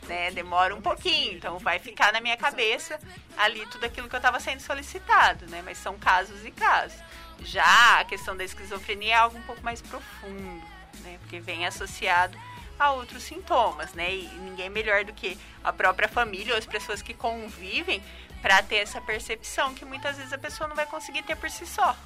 né? 0.08 0.32
Demora 0.32 0.74
um 0.74 0.82
pouquinho, 0.82 1.34
então 1.34 1.58
vai 1.60 1.78
ficar 1.78 2.12
na 2.12 2.20
minha 2.20 2.36
cabeça 2.36 2.98
ali 3.38 3.64
tudo 3.66 3.86
aquilo 3.86 4.08
que 4.08 4.16
eu 4.16 4.18
estava 4.18 4.40
sendo 4.40 4.60
solicitado, 4.60 5.46
né? 5.46 5.62
Mas 5.64 5.78
são 5.78 5.96
casos 5.96 6.44
e 6.44 6.50
casos. 6.50 6.98
Já 7.40 8.00
a 8.00 8.04
questão 8.04 8.36
da 8.36 8.44
esquizofrenia 8.44 9.14
é 9.14 9.18
algo 9.18 9.38
um 9.38 9.42
pouco 9.42 9.62
mais 9.62 9.80
profundo, 9.80 10.62
né? 11.04 11.18
Porque 11.20 11.38
vem 11.38 11.66
associado 11.66 12.36
a 12.78 12.90
outros 12.90 13.22
sintomas, 13.22 13.94
né? 13.94 14.12
E 14.12 14.26
ninguém 14.40 14.68
melhor 14.68 15.04
do 15.04 15.12
que 15.12 15.38
a 15.62 15.72
própria 15.72 16.08
família 16.08 16.52
ou 16.52 16.58
as 16.58 16.66
pessoas 16.66 17.00
que 17.00 17.14
convivem 17.14 18.02
para 18.46 18.62
ter 18.62 18.76
essa 18.76 19.00
percepção 19.00 19.74
que 19.74 19.84
muitas 19.84 20.16
vezes 20.18 20.32
a 20.32 20.38
pessoa 20.38 20.68
não 20.68 20.76
vai 20.76 20.86
conseguir 20.86 21.24
ter 21.24 21.34
por 21.34 21.50
si 21.50 21.66
só. 21.66 21.96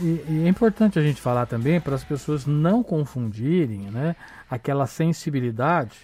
E, 0.00 0.32
e 0.32 0.44
é 0.44 0.48
importante 0.48 0.96
a 0.96 1.02
gente 1.02 1.20
falar 1.20 1.44
também 1.46 1.80
para 1.80 1.96
as 1.96 2.04
pessoas 2.04 2.46
não 2.46 2.84
confundirem 2.84 3.90
né, 3.90 4.14
aquela 4.48 4.86
sensibilidade. 4.86 5.98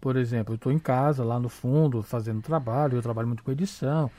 Por 0.00 0.16
exemplo, 0.16 0.54
eu 0.54 0.56
estou 0.56 0.72
em 0.72 0.80
casa, 0.80 1.22
lá 1.22 1.38
no 1.38 1.48
fundo, 1.48 2.02
fazendo 2.02 2.42
trabalho, 2.42 2.98
eu 2.98 3.02
trabalho 3.02 3.28
muito 3.28 3.44
com 3.44 3.52
edição. 3.52 4.10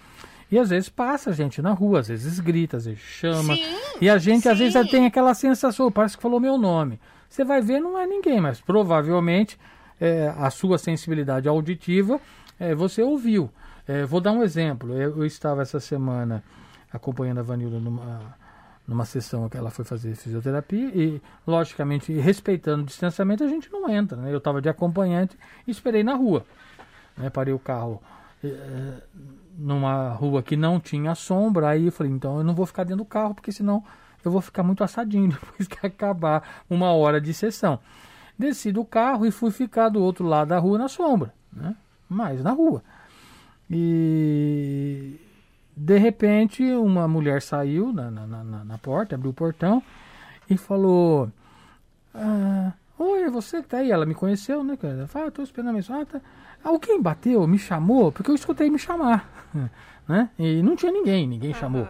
E 0.49 0.57
às 0.57 0.69
vezes 0.69 0.87
passa 0.87 1.33
gente 1.33 1.61
na 1.61 1.71
rua, 1.71 1.99
às 1.99 2.07
vezes 2.07 2.39
grita, 2.39 2.77
às 2.77 2.85
vezes 2.85 3.01
chama. 3.01 3.57
Sim, 3.57 3.65
e 3.99 4.09
a 4.09 4.17
gente 4.17 4.43
sim. 4.43 4.49
às 4.49 4.57
vezes 4.57 4.89
tem 4.89 5.05
aquela 5.05 5.33
sensação, 5.33 5.91
parece 5.91 6.15
que 6.15 6.23
falou 6.23 6.39
meu 6.39 6.57
nome. 6.57 7.01
Você 7.27 7.43
vai 7.43 7.59
ver, 7.61 7.81
não 7.81 7.99
é 7.99 8.07
ninguém, 8.07 8.39
mas 8.39 8.61
provavelmente 8.61 9.59
é, 9.99 10.33
a 10.37 10.49
sua 10.49 10.77
sensibilidade 10.77 11.49
auditiva 11.49 12.17
é, 12.57 12.73
você 12.73 13.01
ouviu. 13.01 13.51
É, 13.87 14.05
vou 14.05 14.21
dar 14.21 14.31
um 14.31 14.43
exemplo. 14.43 14.93
Eu, 14.93 15.17
eu, 15.17 15.25
estava 15.25 15.61
essa 15.61 15.79
semana 15.79 16.43
acompanhando 16.91 17.39
a 17.39 17.43
Vanilda 17.43 17.79
numa, 17.79 18.35
numa 18.87 19.05
sessão 19.05 19.49
que 19.49 19.57
ela 19.57 19.69
foi 19.69 19.83
fazer 19.83 20.15
fisioterapia 20.15 20.91
e, 20.93 21.21
logicamente, 21.45 22.13
respeitando 22.13 22.83
o 22.83 22.85
distanciamento, 22.85 23.43
a 23.43 23.47
gente 23.47 23.71
não 23.71 23.89
entra. 23.89 24.17
Né? 24.17 24.33
Eu 24.33 24.37
estava 24.37 24.61
de 24.61 24.69
acompanhante 24.69 25.37
e 25.67 25.71
esperei 25.71 26.03
na 26.03 26.13
rua. 26.13 26.45
Né? 27.17 27.29
Parei 27.29 27.53
o 27.53 27.59
carro 27.59 28.01
é, 28.43 29.01
numa 29.57 30.09
rua 30.09 30.41
que 30.41 30.55
não 30.55 30.79
tinha 30.79 31.13
sombra. 31.15 31.69
Aí 31.69 31.87
eu 31.87 31.91
falei, 31.91 32.11
então 32.11 32.37
eu 32.37 32.43
não 32.43 32.55
vou 32.55 32.65
ficar 32.65 32.83
dentro 32.83 33.03
do 33.03 33.05
carro, 33.05 33.35
porque 33.35 33.51
senão 33.51 33.83
eu 34.23 34.31
vou 34.31 34.41
ficar 34.41 34.63
muito 34.63 34.83
assadinho 34.83 35.29
depois 35.33 35.67
que 35.67 35.85
acabar 35.85 36.63
uma 36.69 36.93
hora 36.93 37.19
de 37.19 37.33
sessão. 37.33 37.79
Desci 38.37 38.71
do 38.71 38.83
carro 38.83 39.25
e 39.25 39.31
fui 39.31 39.51
ficar 39.51 39.89
do 39.89 40.01
outro 40.01 40.25
lado 40.25 40.49
da 40.49 40.57
rua 40.57 40.77
na 40.77 40.87
sombra, 40.87 41.33
né? 41.51 41.75
Mas 42.09 42.43
na 42.43 42.51
rua. 42.51 42.83
E 43.73 45.19
de 45.75 45.97
repente 45.97 46.63
uma 46.71 47.07
mulher 47.07 47.41
saiu 47.41 47.91
na, 47.91 48.11
na, 48.11 48.27
na, 48.27 48.63
na 48.63 48.77
porta, 48.77 49.15
abriu 49.15 49.31
o 49.31 49.33
portão 49.33 49.81
e 50.49 50.57
falou: 50.57 51.29
ah, 52.13 52.73
Oi, 52.97 53.29
você 53.29 53.61
que 53.61 53.67
tá 53.67 53.77
aí? 53.77 53.91
Ela 53.91 54.05
me 54.05 54.13
conheceu, 54.13 54.63
né? 54.63 54.77
Ela 54.81 55.07
falou, 55.07 55.27
ah, 55.27 55.31
tô 55.31 55.41
esperando 55.41 55.69
a 55.69 55.73
mensagem. 55.73 56.03
Ah, 56.03 56.05
tá. 56.05 56.21
Alguém 56.63 57.01
bateu, 57.01 57.45
me 57.47 57.57
chamou, 57.57 58.11
porque 58.11 58.31
eu 58.31 58.35
escutei 58.35 58.69
me 58.69 58.79
chamar. 58.79 59.29
né? 60.07 60.29
E 60.37 60.61
não 60.61 60.75
tinha 60.75 60.91
ninguém, 60.91 61.27
ninguém 61.27 61.51
uhum. 61.51 61.59
chamou. 61.59 61.87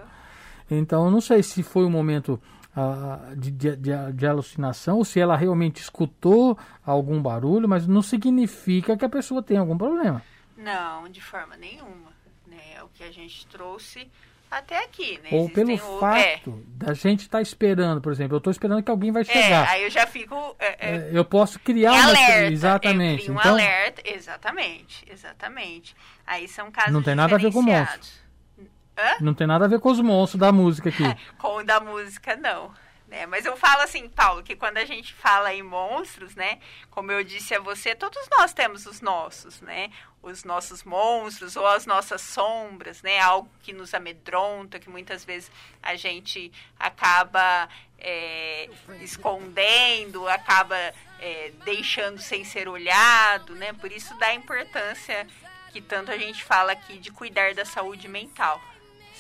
Então, 0.72 1.12
não 1.12 1.22
sei 1.22 1.44
se 1.44 1.62
foi 1.62 1.86
um 1.86 1.90
momento 1.90 2.42
uh, 2.76 3.36
de, 3.36 3.52
de, 3.52 3.76
de, 4.14 4.26
alucinação 4.26 4.98
ou 4.98 5.06
se 5.06 5.20
ela 5.20 5.36
realmente 5.36 5.82
escutou 5.82 6.58
algum 6.84 7.22
barulho, 7.22 7.68
mas 7.68 7.86
não 7.86 8.02
significa 8.02 8.98
que 8.98 9.06
a 9.06 9.10
pessoa 9.10 9.44
tenha 9.44 9.60
algum 9.60 9.78
problema. 9.78 10.22
Não, 10.64 11.10
de 11.10 11.22
forma 11.22 11.58
nenhuma. 11.58 12.14
Né? 12.48 12.82
O 12.84 12.90
que 12.90 13.04
a 13.04 13.12
gente 13.12 13.46
trouxe 13.48 14.10
até 14.50 14.84
aqui, 14.84 15.20
né? 15.24 15.30
Ou 15.32 15.46
Existem 15.46 15.78
pelo 15.78 15.96
o... 15.96 16.00
fato 16.00 16.20
é. 16.20 16.42
da 16.86 16.94
gente 16.94 17.22
estar 17.22 17.40
tá 17.40 17.42
esperando, 17.42 18.02
por 18.02 18.12
exemplo, 18.12 18.36
eu 18.36 18.38
estou 18.38 18.52
esperando 18.52 18.84
que 18.84 18.92
alguém 18.92 19.12
vai 19.12 19.24
chegar. 19.24 19.68
É, 19.68 19.70
aí 19.70 19.84
eu 19.84 19.90
já 19.90 20.06
fico. 20.06 20.56
É, 20.60 20.90
é, 20.90 21.10
eu 21.12 21.26
posso 21.26 21.60
criar 21.60 21.94
uma 21.94 22.10
alerta, 22.10 22.52
exatamente. 22.52 23.32
um 23.32 23.36
então, 23.36 23.52
alerta, 23.52 24.02
exatamente, 24.06 25.06
exatamente. 25.12 25.96
Aí 26.26 26.48
são 26.48 26.72
casos 26.72 26.94
Não 26.94 27.02
tem 27.02 27.16
nada 27.16 27.36
a 27.36 27.40
ver 27.40 27.52
com 27.52 27.62
monstro. 27.62 28.24
Hã? 28.96 29.16
Não 29.22 29.34
tem 29.34 29.48
nada 29.48 29.66
a 29.66 29.68
ver 29.68 29.80
com 29.80 29.90
os 29.90 30.00
monstros 30.00 30.40
da 30.40 30.52
música 30.52 30.90
aqui. 30.90 31.04
com 31.40 31.58
o 31.58 31.64
da 31.64 31.80
música, 31.80 32.36
não. 32.36 32.72
Né? 33.14 33.28
Mas 33.28 33.46
eu 33.46 33.56
falo 33.56 33.84
assim, 33.84 34.10
Paulo, 34.10 34.42
que 34.42 34.56
quando 34.56 34.78
a 34.78 34.86
gente 34.86 35.14
fala 35.14 35.54
em 35.54 35.62
monstros, 35.62 36.34
né? 36.34 36.58
Como 36.90 37.12
eu 37.12 37.24
disse 37.24 37.54
a 37.54 37.60
você, 37.60 37.94
todos 37.94 38.28
nós 38.40 38.54
temos 38.54 38.88
os 38.88 39.02
nossos, 39.02 39.62
né? 39.62 39.92
Os 40.24 40.44
nossos 40.44 40.84
monstros 40.84 41.56
ou 41.56 41.68
as 41.68 41.86
nossas 41.86 42.22
sombras, 42.22 43.04
né? 43.04 43.20
Algo 43.20 43.48
que 43.62 43.72
nos 43.72 43.94
amedronta, 43.94 44.80
que 44.80 44.90
muitas 44.90 45.24
vezes 45.24 45.52
a 45.84 45.96
gente 45.96 46.52
acaba 46.80 47.70
é, 48.00 48.68
escondendo, 49.00 50.28
acaba 50.28 50.76
é, 51.20 51.52
deixando 51.64 52.20
sem 52.20 52.44
ser 52.44 52.68
olhado, 52.68 53.54
né? 53.54 53.74
Por 53.74 53.92
isso 53.92 54.18
dá 54.18 54.34
importância 54.34 55.28
que 55.72 55.82
tanto 55.82 56.10
a 56.10 56.18
gente 56.18 56.44
fala 56.44 56.72
aqui 56.72 56.98
de 56.98 57.12
cuidar 57.12 57.54
da 57.54 57.64
saúde 57.64 58.08
mental, 58.08 58.60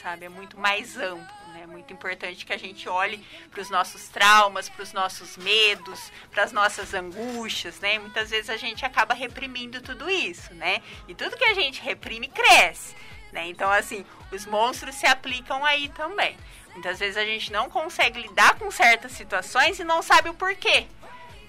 sabe? 0.01 0.25
É 0.25 0.29
muito 0.29 0.59
mais 0.59 0.97
amplo. 0.97 1.42
É 1.61 1.67
muito 1.67 1.93
importante 1.93 2.45
que 2.45 2.53
a 2.53 2.57
gente 2.57 2.89
olhe 2.89 3.17
para 3.51 3.61
os 3.61 3.69
nossos 3.69 4.07
traumas, 4.09 4.69
para 4.69 4.83
os 4.83 4.93
nossos 4.93 5.37
medos, 5.37 6.11
para 6.31 6.43
as 6.43 6.51
nossas 6.51 6.93
angústias, 6.93 7.79
né? 7.79 7.99
Muitas 7.99 8.29
vezes 8.29 8.49
a 8.49 8.57
gente 8.57 8.85
acaba 8.85 9.13
reprimindo 9.13 9.81
tudo 9.81 10.09
isso, 10.09 10.53
né? 10.53 10.81
E 11.07 11.13
tudo 11.13 11.37
que 11.37 11.45
a 11.45 11.53
gente 11.53 11.81
reprime 11.81 12.27
cresce, 12.27 12.95
né? 13.31 13.47
Então, 13.47 13.71
assim, 13.71 14.05
os 14.31 14.45
monstros 14.45 14.95
se 14.95 15.05
aplicam 15.05 15.63
aí 15.63 15.89
também. 15.89 16.37
Muitas 16.73 16.99
vezes 16.99 17.17
a 17.17 17.25
gente 17.25 17.51
não 17.51 17.69
consegue 17.69 18.21
lidar 18.21 18.55
com 18.55 18.69
certas 18.71 19.11
situações 19.11 19.79
e 19.79 19.83
não 19.83 20.01
sabe 20.01 20.29
o 20.29 20.33
porquê 20.33 20.87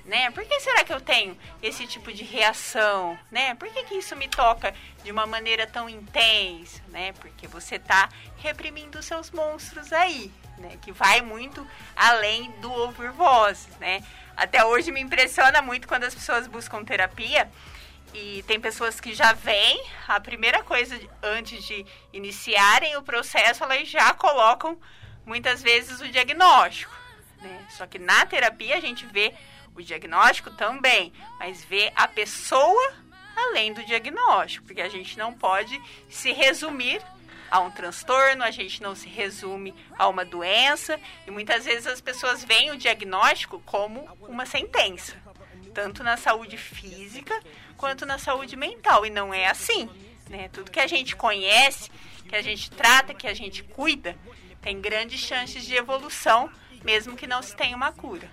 né? 0.04 0.30
Por 0.30 0.44
que 0.44 0.60
será 0.60 0.84
que 0.84 0.92
eu 0.92 1.00
tenho 1.00 1.36
esse 1.62 1.86
tipo 1.86 2.12
de 2.12 2.22
reação, 2.24 3.18
né? 3.30 3.54
Por 3.54 3.68
que, 3.68 3.84
que 3.84 3.94
isso 3.94 4.14
me 4.14 4.28
toca 4.28 4.74
de 5.02 5.10
uma 5.10 5.26
maneira 5.26 5.66
tão 5.66 5.88
intensa, 5.88 6.82
né? 6.88 7.12
Porque 7.14 7.46
você 7.46 7.76
está 7.76 8.08
reprimindo 8.36 9.02
seus 9.02 9.30
monstros 9.30 9.92
aí, 9.92 10.30
né? 10.58 10.78
Que 10.82 10.92
vai 10.92 11.22
muito 11.22 11.66
além 11.96 12.50
do 12.60 12.70
ouvir 12.70 13.10
vozes, 13.12 13.74
né? 13.78 14.04
Até 14.36 14.64
hoje 14.64 14.92
me 14.92 15.00
impressiona 15.00 15.62
muito 15.62 15.88
quando 15.88 16.04
as 16.04 16.14
pessoas 16.14 16.46
buscam 16.46 16.84
terapia 16.84 17.50
e 18.12 18.44
tem 18.46 18.60
pessoas 18.60 19.00
que 19.00 19.14
já 19.14 19.32
vêm, 19.32 19.82
a 20.06 20.20
primeira 20.20 20.62
coisa 20.62 21.00
antes 21.22 21.64
de 21.64 21.84
iniciarem 22.12 22.96
o 22.96 23.02
processo, 23.02 23.64
elas 23.64 23.88
já 23.88 24.12
colocam 24.14 24.78
muitas 25.24 25.62
vezes 25.62 26.00
o 26.00 26.08
diagnóstico, 26.08 26.94
né? 27.40 27.66
Só 27.70 27.86
que 27.86 27.98
na 27.98 28.26
terapia 28.26 28.76
a 28.76 28.80
gente 28.80 29.06
vê 29.06 29.34
o 29.74 29.82
diagnóstico 29.82 30.50
também, 30.50 31.12
mas 31.38 31.64
ver 31.64 31.92
a 31.94 32.06
pessoa 32.06 32.94
além 33.36 33.72
do 33.72 33.84
diagnóstico, 33.84 34.66
porque 34.66 34.80
a 34.80 34.88
gente 34.88 35.18
não 35.18 35.32
pode 35.32 35.80
se 36.08 36.32
resumir 36.32 37.02
a 37.50 37.60
um 37.60 37.70
transtorno, 37.70 38.42
a 38.42 38.50
gente 38.50 38.82
não 38.82 38.94
se 38.94 39.08
resume 39.08 39.74
a 39.98 40.08
uma 40.08 40.24
doença, 40.24 40.98
e 41.26 41.30
muitas 41.30 41.64
vezes 41.64 41.86
as 41.86 42.00
pessoas 42.00 42.44
veem 42.44 42.70
o 42.70 42.76
diagnóstico 42.76 43.60
como 43.64 44.08
uma 44.22 44.46
sentença, 44.46 45.16
tanto 45.72 46.02
na 46.02 46.16
saúde 46.16 46.56
física 46.56 47.38
quanto 47.76 48.06
na 48.06 48.18
saúde 48.18 48.56
mental, 48.56 49.04
e 49.04 49.10
não 49.10 49.32
é 49.32 49.46
assim. 49.46 49.88
Né? 50.28 50.48
Tudo 50.48 50.70
que 50.70 50.80
a 50.80 50.86
gente 50.86 51.14
conhece, 51.14 51.90
que 52.28 52.34
a 52.34 52.42
gente 52.42 52.70
trata, 52.70 53.14
que 53.14 53.26
a 53.26 53.34
gente 53.34 53.62
cuida, 53.62 54.16
tem 54.60 54.80
grandes 54.80 55.20
chances 55.20 55.64
de 55.64 55.74
evolução, 55.74 56.50
mesmo 56.82 57.16
que 57.16 57.26
não 57.26 57.42
se 57.42 57.54
tenha 57.54 57.76
uma 57.76 57.92
cura. 57.92 58.30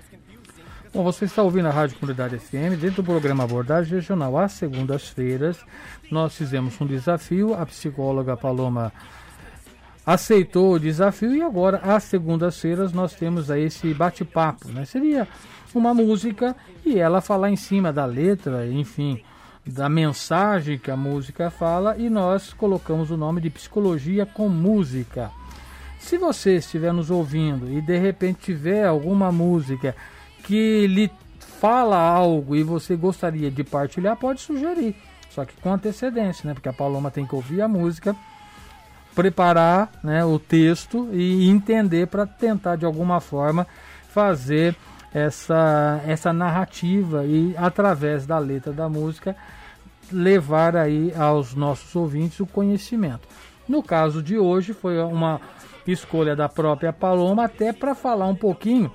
Bom, 0.94 1.04
você 1.04 1.24
está 1.24 1.42
ouvindo 1.42 1.70
a 1.70 1.72
Rádio 1.72 1.98
Comunidade 1.98 2.38
FM, 2.38 2.76
dentro 2.78 3.02
do 3.02 3.06
programa 3.06 3.46
Abordagem 3.46 3.94
Regional, 3.94 4.38
às 4.38 4.52
segundas-feiras, 4.52 5.58
nós 6.12 6.36
fizemos 6.36 6.80
um 6.82 6.86
desafio, 6.86 7.54
a 7.54 7.66
psicóloga 7.66 8.36
Paloma 8.36 8.92
aceitou 10.06 10.74
o 10.74 10.80
desafio 10.80 11.34
e 11.34 11.42
agora, 11.42 11.78
às 11.78 12.04
segundas-feiras, 12.04 12.92
nós 12.92 13.14
temos 13.14 13.50
aí 13.50 13.64
esse 13.64 13.94
bate-papo, 13.94 14.68
né? 14.68 14.84
Seria 14.84 15.26
uma 15.74 15.94
música 15.94 16.54
e 16.86 17.00
ela 17.00 17.22
falar 17.22 17.50
em 17.50 17.56
cima 17.56 17.94
da 17.94 18.04
letra, 18.04 18.68
enfim, 18.68 19.24
da 19.66 19.88
mensagem 19.88 20.78
que 20.78 20.92
a 20.92 20.98
música 20.98 21.50
fala 21.50 21.96
e 21.98 22.10
nós 22.10 22.52
colocamos 22.52 23.12
o 23.12 23.16
nome 23.16 23.40
de 23.40 23.50
Psicologia 23.50 24.26
com 24.26 24.50
Música. 24.50 25.32
Se 26.02 26.18
você 26.18 26.58
estiver 26.58 26.92
nos 26.92 27.10
ouvindo 27.10 27.72
e 27.72 27.80
de 27.80 27.98
repente 27.98 28.42
tiver 28.42 28.86
alguma 28.86 29.32
música 29.32 29.96
que 30.44 30.88
lhe 30.88 31.12
fala 31.60 31.98
algo 31.98 32.56
e 32.56 32.64
você 32.64 32.96
gostaria 32.96 33.52
de 33.52 33.64
partilhar, 33.64 34.16
pode 34.16 34.42
sugerir. 34.42 34.96
Só 35.30 35.46
que 35.46 35.54
com 35.62 35.72
antecedência, 35.72 36.48
né? 36.48 36.54
Porque 36.54 36.68
a 36.68 36.74
Paloma 36.74 37.12
tem 37.12 37.26
que 37.26 37.36
ouvir 37.36 37.62
a 37.62 37.68
música, 37.68 38.16
preparar 39.16 39.92
né, 40.04 40.26
o 40.26 40.40
texto 40.40 41.10
e 41.12 41.50
entender 41.50 42.08
para 42.08 42.26
tentar 42.26 42.76
de 42.76 42.86
alguma 42.86 43.20
forma 43.20 43.68
fazer 44.10 44.76
essa, 45.14 46.02
essa 46.06 46.34
narrativa 46.34 47.26
e 47.26 47.54
através 47.58 48.26
da 48.26 48.38
letra 48.38 48.72
da 48.72 48.90
música 48.90 49.36
levar 50.12 50.76
aí 50.76 51.14
aos 51.18 51.54
nossos 51.54 51.96
ouvintes 51.96 52.40
o 52.40 52.46
conhecimento. 52.46 53.28
No 53.68 53.82
caso 53.82 54.22
de 54.22 54.38
hoje 54.38 54.74
foi 54.74 55.00
uma 55.00 55.40
escolha 55.88 56.36
da 56.36 56.50
própria 56.50 56.92
Paloma 56.92 57.46
até 57.46 57.72
para 57.72 57.96
falar 57.96 58.28
um 58.28 58.36
pouquinho 58.36 58.92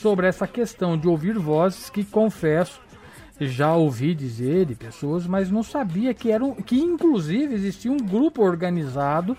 sobre 0.00 0.26
essa 0.26 0.46
questão 0.46 0.96
de 0.96 1.06
ouvir 1.06 1.38
vozes 1.38 1.90
que 1.90 2.04
confesso 2.04 2.80
já 3.38 3.74
ouvi 3.74 4.14
dizer 4.14 4.66
de 4.66 4.74
pessoas, 4.74 5.26
mas 5.26 5.50
não 5.50 5.62
sabia 5.62 6.12
que 6.12 6.30
eram 6.30 6.54
que 6.54 6.78
inclusive 6.78 7.54
existia 7.54 7.90
um 7.90 7.96
grupo 7.96 8.42
organizado 8.42 9.36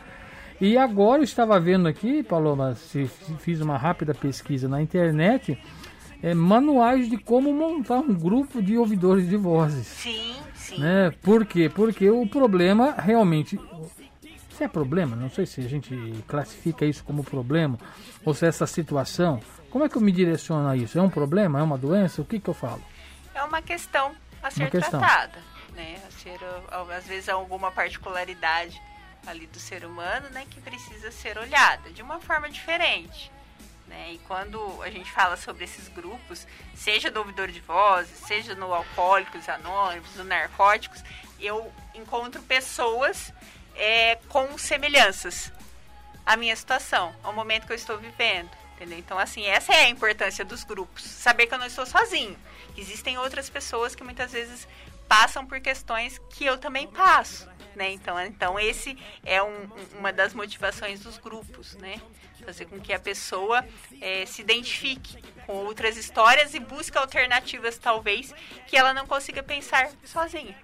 e 0.60 0.78
agora 0.78 1.22
eu 1.22 1.24
estava 1.24 1.60
vendo 1.60 1.88
aqui, 1.88 2.22
Paloma, 2.22 2.76
se 2.76 3.08
fiz 3.40 3.62
uma 3.62 3.78
rápida 3.78 4.14
pesquisa 4.14 4.68
na 4.68 4.82
internet, 4.82 5.58
é, 6.22 6.36
manuais 6.36 7.10
de 7.10 7.18
como 7.18 7.52
montar 7.52 8.00
um 8.00 8.14
grupo 8.14 8.62
de 8.62 8.78
ouvidores 8.78 9.28
de 9.28 9.36
vozes. 9.36 9.88
Sim, 9.88 10.36
sim. 10.54 10.80
Né? 10.80 11.12
Por 11.24 11.46
quê? 11.46 11.68
Porque 11.74 12.10
o 12.12 12.28
problema 12.28 12.94
realmente 12.98 13.60
se 14.62 14.66
é 14.66 14.68
problema, 14.68 15.16
não 15.16 15.30
sei 15.30 15.48
se 15.48 15.60
a 15.60 15.68
gente 15.68 16.24
classifica 16.28 16.86
isso 16.86 17.04
como 17.04 17.24
problema 17.24 17.80
ou 18.24 18.32
se 18.32 18.46
é 18.46 18.48
essa 18.48 18.68
situação 18.68 19.42
como 19.72 19.86
é 19.86 19.90
que 19.90 19.96
eu 19.96 20.02
me 20.02 20.12
direciono 20.12 20.68
a 20.68 20.76
isso? 20.76 21.00
É 21.00 21.02
um 21.02 21.10
problema? 21.10 21.60
É 21.60 21.64
uma 21.64 21.78
doença? 21.78 22.22
O 22.22 22.26
que, 22.26 22.42
que 22.42 22.50
eu 22.50 22.54
falo? 22.54 22.84
É 23.34 23.42
uma 23.42 23.62
questão 23.62 24.14
a 24.44 24.52
ser 24.52 24.70
questão. 24.70 25.00
tratada. 25.00 25.40
Né? 25.74 25.98
A 26.06 26.12
ser, 26.12 26.38
às 26.96 27.08
vezes, 27.08 27.30
alguma 27.30 27.72
particularidade 27.72 28.80
ali 29.26 29.48
do 29.48 29.58
ser 29.60 29.86
humano 29.86 30.30
né, 30.32 30.46
que 30.50 30.60
precisa 30.60 31.10
ser 31.10 31.38
olhada 31.38 31.90
de 31.92 32.02
uma 32.02 32.20
forma 32.20 32.50
diferente. 32.50 33.32
Né? 33.88 34.16
E 34.16 34.18
quando 34.28 34.60
a 34.84 34.90
gente 34.90 35.10
fala 35.10 35.38
sobre 35.38 35.64
esses 35.64 35.88
grupos, 35.88 36.46
seja 36.76 37.10
do 37.10 37.20
ouvidor 37.20 37.48
de 37.48 37.62
vozes, 37.62 38.18
seja 38.28 38.54
no 38.54 38.74
Alcoólicos 38.74 39.48
Anônimos, 39.48 40.14
no 40.18 40.26
Narcóticos, 40.26 41.02
eu 41.40 41.72
encontro 41.96 42.42
pessoas 42.44 43.32
é, 43.82 44.16
com 44.30 44.60
semelhanças 44.60 45.52
à 46.24 46.38
minha 46.38 46.56
situação, 46.56 47.16
ao 47.24 47.34
momento 47.34 47.66
que 47.66 47.74
eu 47.74 47.76
estou 47.76 47.98
vivendo. 47.98 48.48
Entendeu? 48.76 49.00
Então, 49.00 49.18
assim, 49.18 49.46
essa 49.46 49.74
é 49.74 49.86
a 49.86 49.90
importância 49.90 50.46
dos 50.46 50.64
grupos. 50.64 51.04
Saber 51.04 51.48
que 51.48 51.54
eu 51.56 51.58
não 51.58 51.66
estou 51.66 51.86
sozinho. 51.86 52.38
Existem 52.78 53.18
outras 53.18 53.50
pessoas 53.50 53.96
que 53.96 54.04
muitas 54.04 54.32
vezes 54.32 54.68
passam 55.08 55.46
por 55.46 55.60
questões 55.60 56.20
que 56.30 56.46
eu 56.46 56.60
também 56.60 56.88
passo. 56.88 57.50
Né? 57.76 57.92
Então, 57.92 58.20
então 58.22 58.60
esse 58.60 58.96
é 59.24 59.42
um, 59.42 59.70
uma 59.98 60.14
das 60.14 60.34
motivações 60.34 61.00
dos 61.00 61.18
grupos, 61.18 61.76
né? 61.76 62.00
Fazer 62.46 62.66
com 62.66 62.80
que 62.80 62.92
a 62.92 63.00
pessoa 63.00 63.66
é, 64.00 64.26
se 64.26 64.42
identifique 64.42 65.22
com 65.46 65.54
outras 65.54 65.96
histórias 65.96 66.54
e 66.54 66.60
busque 66.60 66.98
alternativas, 66.98 67.78
talvez, 67.78 68.34
que 68.68 68.76
ela 68.76 68.94
não 68.94 69.06
consiga 69.06 69.44
pensar 69.44 69.92
sozinha. 70.04 70.56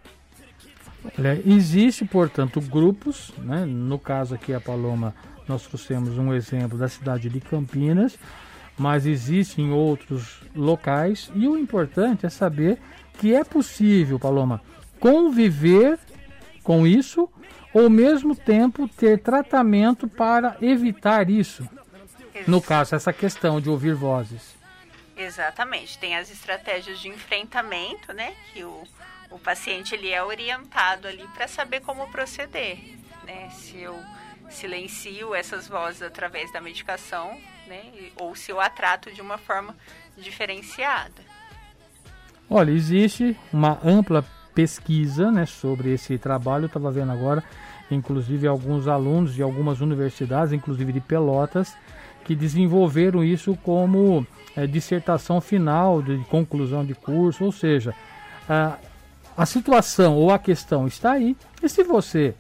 Olha, 1.18 1.41
existe, 1.45 2.05
portanto, 2.05 2.60
grupos, 2.62 3.32
né? 3.38 3.66
no 3.66 3.99
caso 3.99 4.36
aqui 4.36 4.53
a 4.53 4.60
Paloma, 4.60 5.14
nós 5.47 5.64
trouxemos 5.64 6.18
um 6.18 6.34
exemplo 6.34 6.78
da 6.78 6.88
cidade 6.88 7.30
de 7.30 7.39
Campinas, 7.39 8.18
mas 8.78 9.05
existe 9.05 9.62
em 9.62 9.72
outros 9.72 10.41
locais 10.55 11.32
e 11.36 11.47
o 11.47 11.58
importante 11.58 12.26
é 12.26 12.30
saber 12.30 12.80
que 13.18 13.34
é 13.34 13.43
possível, 13.43 14.20
Paloma, 14.20 14.62
conviver 14.99 15.99
com 16.64 16.86
isso 16.86 17.30
ou 17.74 17.84
ao 17.84 17.89
mesmo 17.89 18.36
tempo 18.36 18.88
ter 18.88 19.20
tratamento 19.20 20.08
para 20.08 20.58
evitar 20.62 21.30
isso. 21.30 21.68
No 22.45 22.62
caso, 22.62 22.95
essa 22.95 23.12
questão 23.12 23.60
de 23.60 23.70
ouvir 23.70 23.95
vozes. 23.95 24.55
Exatamente. 25.16 25.97
Tem 25.97 26.16
as 26.16 26.30
estratégias 26.30 26.99
de 26.99 27.08
enfrentamento, 27.08 28.14
né? 28.14 28.34
Que 28.53 28.64
o, 28.64 28.84
o 29.30 29.40
paciente 29.40 29.96
ele 29.96 30.10
é 30.10 30.24
orientado 30.24 31.08
ali 31.08 31.28
para 31.36 31.48
saber 31.48 31.82
como 31.82 32.10
proceder, 32.12 32.78
né? 33.24 33.50
Se 33.50 33.78
eu 33.80 33.98
silencio 34.50 35.36
essas 35.36 35.68
vozes 35.68 36.02
através 36.02 36.52
da 36.52 36.62
medicação, 36.62 37.38
né? 37.68 37.84
Ou 38.16 38.36
se 38.36 38.52
eu 38.52 38.62
a 38.62 38.70
trato 38.70 39.12
de 39.12 39.22
uma 39.22 39.38
forma 39.38 39.76
diferenciada. 40.18 41.22
Olha, 42.50 42.72
existe 42.72 43.38
uma 43.52 43.78
ampla 43.84 44.24
pesquisa 44.56 45.30
né, 45.30 45.46
sobre 45.46 45.94
esse 45.94 46.18
trabalho. 46.18 46.66
Estava 46.66 46.90
vendo 46.90 47.12
agora, 47.12 47.44
inclusive, 47.92 48.48
alguns 48.48 48.88
alunos 48.88 49.36
de 49.36 49.44
algumas 49.44 49.82
universidades, 49.82 50.54
inclusive 50.54 50.94
de 50.94 51.02
Pelotas, 51.02 51.76
que 52.24 52.34
desenvolveram 52.34 53.24
isso 53.24 53.56
como 53.58 54.26
é, 54.56 54.66
dissertação 54.66 55.42
final, 55.42 56.02
de 56.02 56.18
conclusão 56.30 56.86
de 56.86 56.96
curso. 56.96 57.44
Ou 57.44 57.52
seja, 57.52 57.94
a, 58.48 58.78
a 59.38 59.46
situação 59.46 60.16
ou 60.16 60.32
a 60.32 60.40
questão 60.40 60.88
está 60.88 61.12
aí. 61.12 61.38
E 61.62 61.70
se 61.70 61.84
você, 61.84 62.34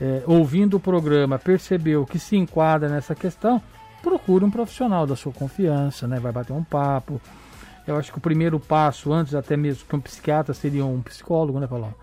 é, 0.00 0.22
ouvindo 0.26 0.78
o 0.78 0.80
programa, 0.80 1.38
percebeu 1.38 2.06
que 2.06 2.18
se 2.18 2.36
enquadra 2.36 2.88
nessa 2.88 3.14
questão, 3.14 3.62
procure 4.02 4.44
um 4.44 4.50
profissional 4.50 5.06
da 5.06 5.14
sua 5.14 5.32
confiança, 5.32 6.08
né? 6.08 6.18
vai 6.18 6.32
bater 6.32 6.52
um 6.52 6.64
papo 6.64 7.20
eu 7.88 7.96
acho 7.96 8.12
que 8.12 8.18
o 8.18 8.20
primeiro 8.20 8.60
passo, 8.60 9.10
antes 9.14 9.34
até 9.34 9.56
mesmo 9.56 9.88
que 9.88 9.96
um 9.96 10.00
psiquiatra, 10.00 10.52
seria 10.52 10.84
um 10.84 11.00
psicólogo, 11.00 11.58
né, 11.58 11.66
Paulo? 11.66 11.94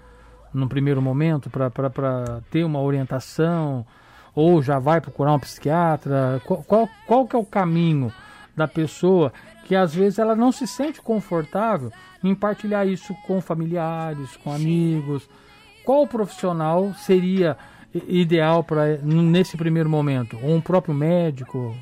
Num 0.52 0.68
primeiro 0.68 1.00
momento, 1.00 1.48
para 1.48 2.41
ter 2.50 2.64
uma 2.64 2.82
orientação, 2.82 3.86
ou 4.34 4.64
já 4.64 4.80
vai 4.80 5.00
procurar 5.00 5.34
um 5.34 5.39
psiquiatra? 5.39 6.41
Qual, 6.43 6.64
qual, 6.64 6.89
qual 7.06 7.28
que 7.28 7.36
é 7.36 7.39
o 7.39 7.46
caminho 7.46 8.12
da 8.56 8.68
pessoa 8.68 9.32
que 9.66 9.76
às 9.76 9.93
vezes 9.93 10.18
ela 10.18 10.36
não 10.36 10.52
se 10.52 10.66
sente 10.66 11.00
confortável 11.00 11.91
em 12.30 12.36
partilhar 12.36 12.88
isso 12.88 13.13
com 13.26 13.41
familiares, 13.41 14.36
com 14.38 14.51
amigos? 14.51 15.30
Qual 15.84 16.07
profissional 16.07 16.93
seria 16.95 17.57
ideal 18.07 18.63
para 18.63 18.97
nesse 18.97 19.55
primeiro 19.55 19.89
momento? 19.89 20.38
Ou 20.41 20.55
um 20.55 20.61
próprio 20.61 20.93
médico? 20.93 21.76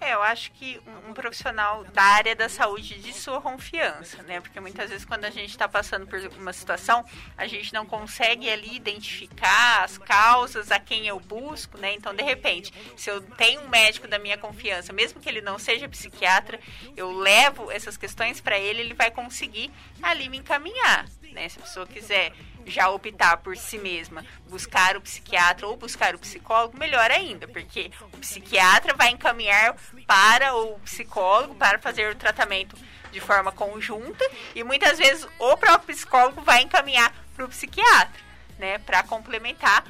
É, 0.00 0.14
eu 0.14 0.22
acho 0.22 0.52
que 0.52 0.80
um, 0.86 1.10
um, 1.10 1.14
profissional 1.14 1.82
da 1.84 2.02
área 2.02 2.34
da 2.34 2.48
saúde 2.48 3.00
de 3.00 3.12
sua 3.12 3.40
confiança, 3.40 4.22
né? 4.22 4.40
Porque 4.40 4.60
muitas 4.60 4.90
vezes 4.90 5.04
quando 5.04 5.24
a 5.24 5.30
gente 5.30 5.50
está 5.50 5.68
passando 5.68 6.06
por 6.06 6.20
uma 6.38 6.52
situação, 6.52 7.04
a 7.36 7.46
gente 7.46 7.72
não 7.72 7.84
consegue 7.84 8.48
ali 8.48 8.76
identificar 8.76 9.82
as 9.82 9.98
causas, 9.98 10.70
a 10.70 10.78
quem 10.78 11.06
eu 11.06 11.18
busco, 11.18 11.76
né? 11.78 11.94
Então, 11.94 12.14
de 12.14 12.22
repente, 12.22 12.72
se 12.96 13.10
eu 13.10 13.20
tenho 13.20 13.62
um 13.62 13.68
médico 13.68 14.06
da 14.06 14.18
minha 14.18 14.38
confiança, 14.38 14.92
mesmo 14.92 15.20
que 15.20 15.28
ele 15.28 15.40
não 15.40 15.58
seja 15.58 15.88
psiquiatra, 15.88 16.60
eu 16.96 17.10
levo 17.10 17.70
essas 17.70 17.96
questões 17.96 18.40
para 18.40 18.58
ele, 18.58 18.80
ele 18.80 18.94
vai 18.94 19.10
conseguir 19.10 19.70
ali 20.00 20.28
me 20.28 20.38
encaminhar, 20.38 21.06
né? 21.32 21.48
Se 21.48 21.58
a 21.58 21.62
pessoa 21.62 21.86
quiser 21.86 22.32
já 22.68 22.88
optar 22.88 23.38
por 23.38 23.56
si 23.56 23.78
mesma, 23.78 24.24
buscar 24.48 24.96
o 24.96 25.00
psiquiatra 25.00 25.66
ou 25.66 25.76
buscar 25.76 26.14
o 26.14 26.18
psicólogo, 26.18 26.78
melhor 26.78 27.10
ainda, 27.10 27.46
porque 27.48 27.90
o 28.12 28.18
psiquiatra 28.18 28.94
vai 28.94 29.10
encaminhar 29.10 29.76
para 30.06 30.54
o 30.54 30.78
psicólogo 30.80 31.54
para 31.54 31.78
fazer 31.78 32.10
o 32.10 32.16
tratamento 32.16 32.76
de 33.10 33.20
forma 33.20 33.50
conjunta 33.50 34.24
e 34.54 34.62
muitas 34.62 34.98
vezes 34.98 35.26
o 35.38 35.56
próprio 35.56 35.94
psicólogo 35.94 36.42
vai 36.42 36.62
encaminhar 36.62 37.12
para 37.34 37.44
o 37.44 37.48
psiquiatra, 37.48 38.20
né, 38.58 38.78
para 38.78 39.02
complementar 39.02 39.84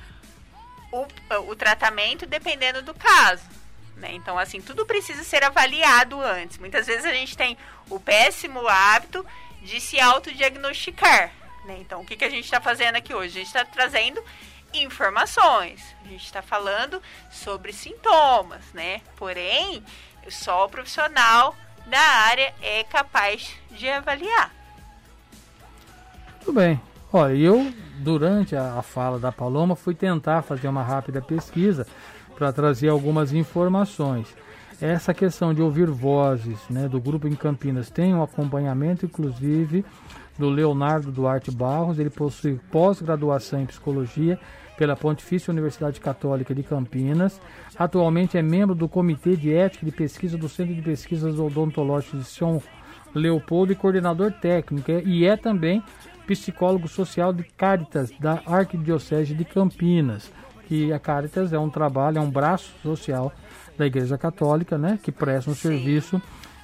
o, 0.93 1.07
o 1.51 1.57
tratamento 1.57 2.27
dependendo 2.27 2.83
do 2.83 2.95
caso. 2.95 3.43
Né? 3.97 4.13
Então, 4.13 4.39
assim, 4.39 4.61
tudo 4.61 4.87
precisa 4.87 5.25
ser 5.25 5.43
avaliado 5.43 6.21
antes. 6.21 6.59
Muitas 6.59 6.87
vezes 6.87 7.05
a 7.05 7.13
gente 7.13 7.37
tem 7.37 7.59
o 7.91 7.99
péssimo 7.99 8.67
hábito 8.67 9.27
de 9.63 9.81
se 9.81 9.99
autodiagnosticar. 9.99 11.33
Né? 11.69 11.77
Então, 11.81 12.01
o 12.01 12.05
que, 12.05 12.17
que 12.17 12.25
a 12.25 12.31
gente 12.31 12.45
está 12.45 12.63
fazendo 12.63 12.97
aqui 12.97 13.13
hoje? 13.13 13.29
A 13.29 13.45
gente 13.45 13.47
está 13.47 13.63
trazendo 13.63 14.23
informações, 14.73 15.95
a 16.03 16.09
gente 16.09 16.25
está 16.25 16.41
falando 16.41 17.01
sobre 17.31 17.75
sintomas, 17.75 18.65
né? 18.73 19.03
Porém, 19.17 19.85
só 20.31 20.65
o 20.65 20.69
profissional 20.69 21.55
da 21.87 22.01
área 22.01 22.55
é 22.63 22.85
capaz 22.85 23.55
de 23.71 23.87
avaliar. 23.87 24.51
Tudo 26.41 26.59
bem. 26.59 26.81
Olha, 27.13 27.35
eu, 27.35 27.71
durante 27.99 28.57
a, 28.57 28.79
a 28.79 28.83
fala 28.83 29.19
da 29.19 29.31
Paloma, 29.31 29.77
fui 29.77 29.95
tentar 29.95 30.41
fazer 30.41 30.69
uma 30.69 30.83
rápida 30.83 31.21
pesquisa 31.21 31.87
para 32.35 32.51
trazer 32.51 32.89
algumas 32.89 33.35
informações. 33.35 34.27
Essa 34.81 35.13
questão 35.13 35.53
de 35.53 35.61
ouvir 35.61 35.91
vozes 35.91 36.61
né, 36.71 36.89
do 36.89 37.01
grupo 37.01 37.27
em 37.27 37.35
Campinas 37.35 37.91
tem 37.91 38.15
um 38.15 38.23
acompanhamento, 38.23 39.05
inclusive, 39.05 39.85
do 40.39 40.49
Leonardo 40.49 41.11
Duarte 41.11 41.51
Barros. 41.51 41.99
Ele 41.99 42.11
possui 42.11 42.61
pós-graduação 42.71 43.61
em 43.61 43.67
psicologia 43.67 44.39
pela 44.77 44.95
Pontifícia 44.95 45.51
Universidade 45.51 46.01
Católica 46.01 46.55
de 46.55 46.63
Campinas. 46.63 47.41
Atualmente 47.77 48.39
é 48.39 48.43
membro 48.43 48.73
do 48.73 48.89
Comitê 48.89 49.35
de 49.35 49.53
Ética 49.53 49.85
de 49.85 49.91
Pesquisa 49.91 50.39
do 50.39 50.49
Centro 50.49 50.73
de 50.73 50.83
Pesquisas 50.83 51.41
Odontológicas 51.41 52.21
de 52.21 52.27
São 52.27 52.63
Leopoldo 53.13 53.73
e 53.73 53.77
coordenador 53.77 54.31
técnico. 54.31 54.93
E 55.05 55.27
é 55.27 55.37
também 55.37 55.83
psicólogo 56.25 56.87
social 56.87 57.33
de 57.33 57.43
Caritas 57.43 58.13
da 58.21 58.43
Arquidiocese 58.47 59.35
de 59.35 59.45
Campinas. 59.45 60.31
Que 60.69 60.93
a 60.93 61.01
Caritas 61.01 61.53
é 61.53 61.59
um 61.59 61.69
trabalho, 61.69 62.19
é 62.19 62.21
um 62.21 62.31
braço 62.31 62.73
social 62.81 63.33
da 63.79 63.87
Igreja 63.87 64.19
Católica, 64.19 64.77
né, 64.77 64.99
que 65.03 65.13
presta 65.13 65.51
um 65.51 65.55
Sim. 65.55 65.61
serviço 65.61 66.21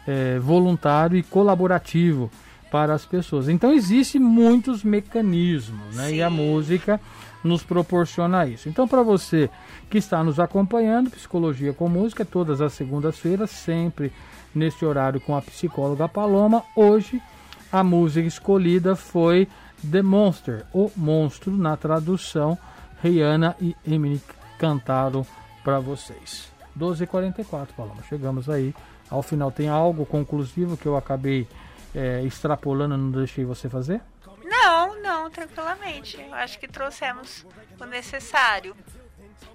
é, 0.06 0.38
voluntário 0.38 1.16
e 1.16 1.22
colaborativo 1.22 2.30
para 2.70 2.92
as 2.92 3.06
pessoas. 3.06 3.48
Então 3.48 3.72
existem 3.72 4.20
muitos 4.20 4.82
mecanismos, 4.82 5.94
né? 5.94 6.08
Sim. 6.08 6.16
E 6.16 6.22
a 6.22 6.28
música 6.28 7.00
nos 7.42 7.62
proporciona 7.62 8.46
isso. 8.46 8.68
Então 8.68 8.88
para 8.88 9.02
você 9.02 9.48
que 9.88 9.98
está 9.98 10.24
nos 10.24 10.40
acompanhando, 10.40 11.10
Psicologia 11.10 11.72
com 11.72 11.88
Música, 11.88 12.24
todas 12.24 12.60
as 12.60 12.72
segundas-feiras, 12.72 13.50
sempre 13.50 14.12
neste 14.54 14.84
horário 14.84 15.20
com 15.20 15.36
a 15.36 15.42
psicóloga 15.42 16.08
Paloma. 16.08 16.64
Hoje 16.74 17.22
a 17.70 17.84
música 17.84 18.26
escolhida 18.26 18.96
foi 18.96 19.48
The 19.88 20.02
Monster, 20.02 20.64
o 20.72 20.90
monstro 20.96 21.56
na 21.56 21.76
tradução. 21.76 22.58
Rihanna 23.02 23.54
e 23.60 23.76
Emily 23.86 24.20
cantaram 24.58 25.26
para 25.62 25.78
vocês. 25.78 26.53
12h44, 26.78 27.68
Paloma. 27.76 28.02
Chegamos 28.08 28.48
aí 28.48 28.74
ao 29.10 29.22
final. 29.22 29.50
Tem 29.50 29.68
algo 29.68 30.04
conclusivo 30.04 30.76
que 30.76 30.86
eu 30.86 30.96
acabei 30.96 31.46
é, 31.94 32.22
extrapolando, 32.22 32.96
não 32.96 33.10
deixei 33.10 33.44
você 33.44 33.68
fazer? 33.68 34.00
Não, 34.44 35.00
não, 35.00 35.30
tranquilamente. 35.30 36.20
Eu 36.20 36.34
acho 36.34 36.58
que 36.58 36.68
trouxemos 36.68 37.46
o 37.80 37.84
necessário. 37.84 38.74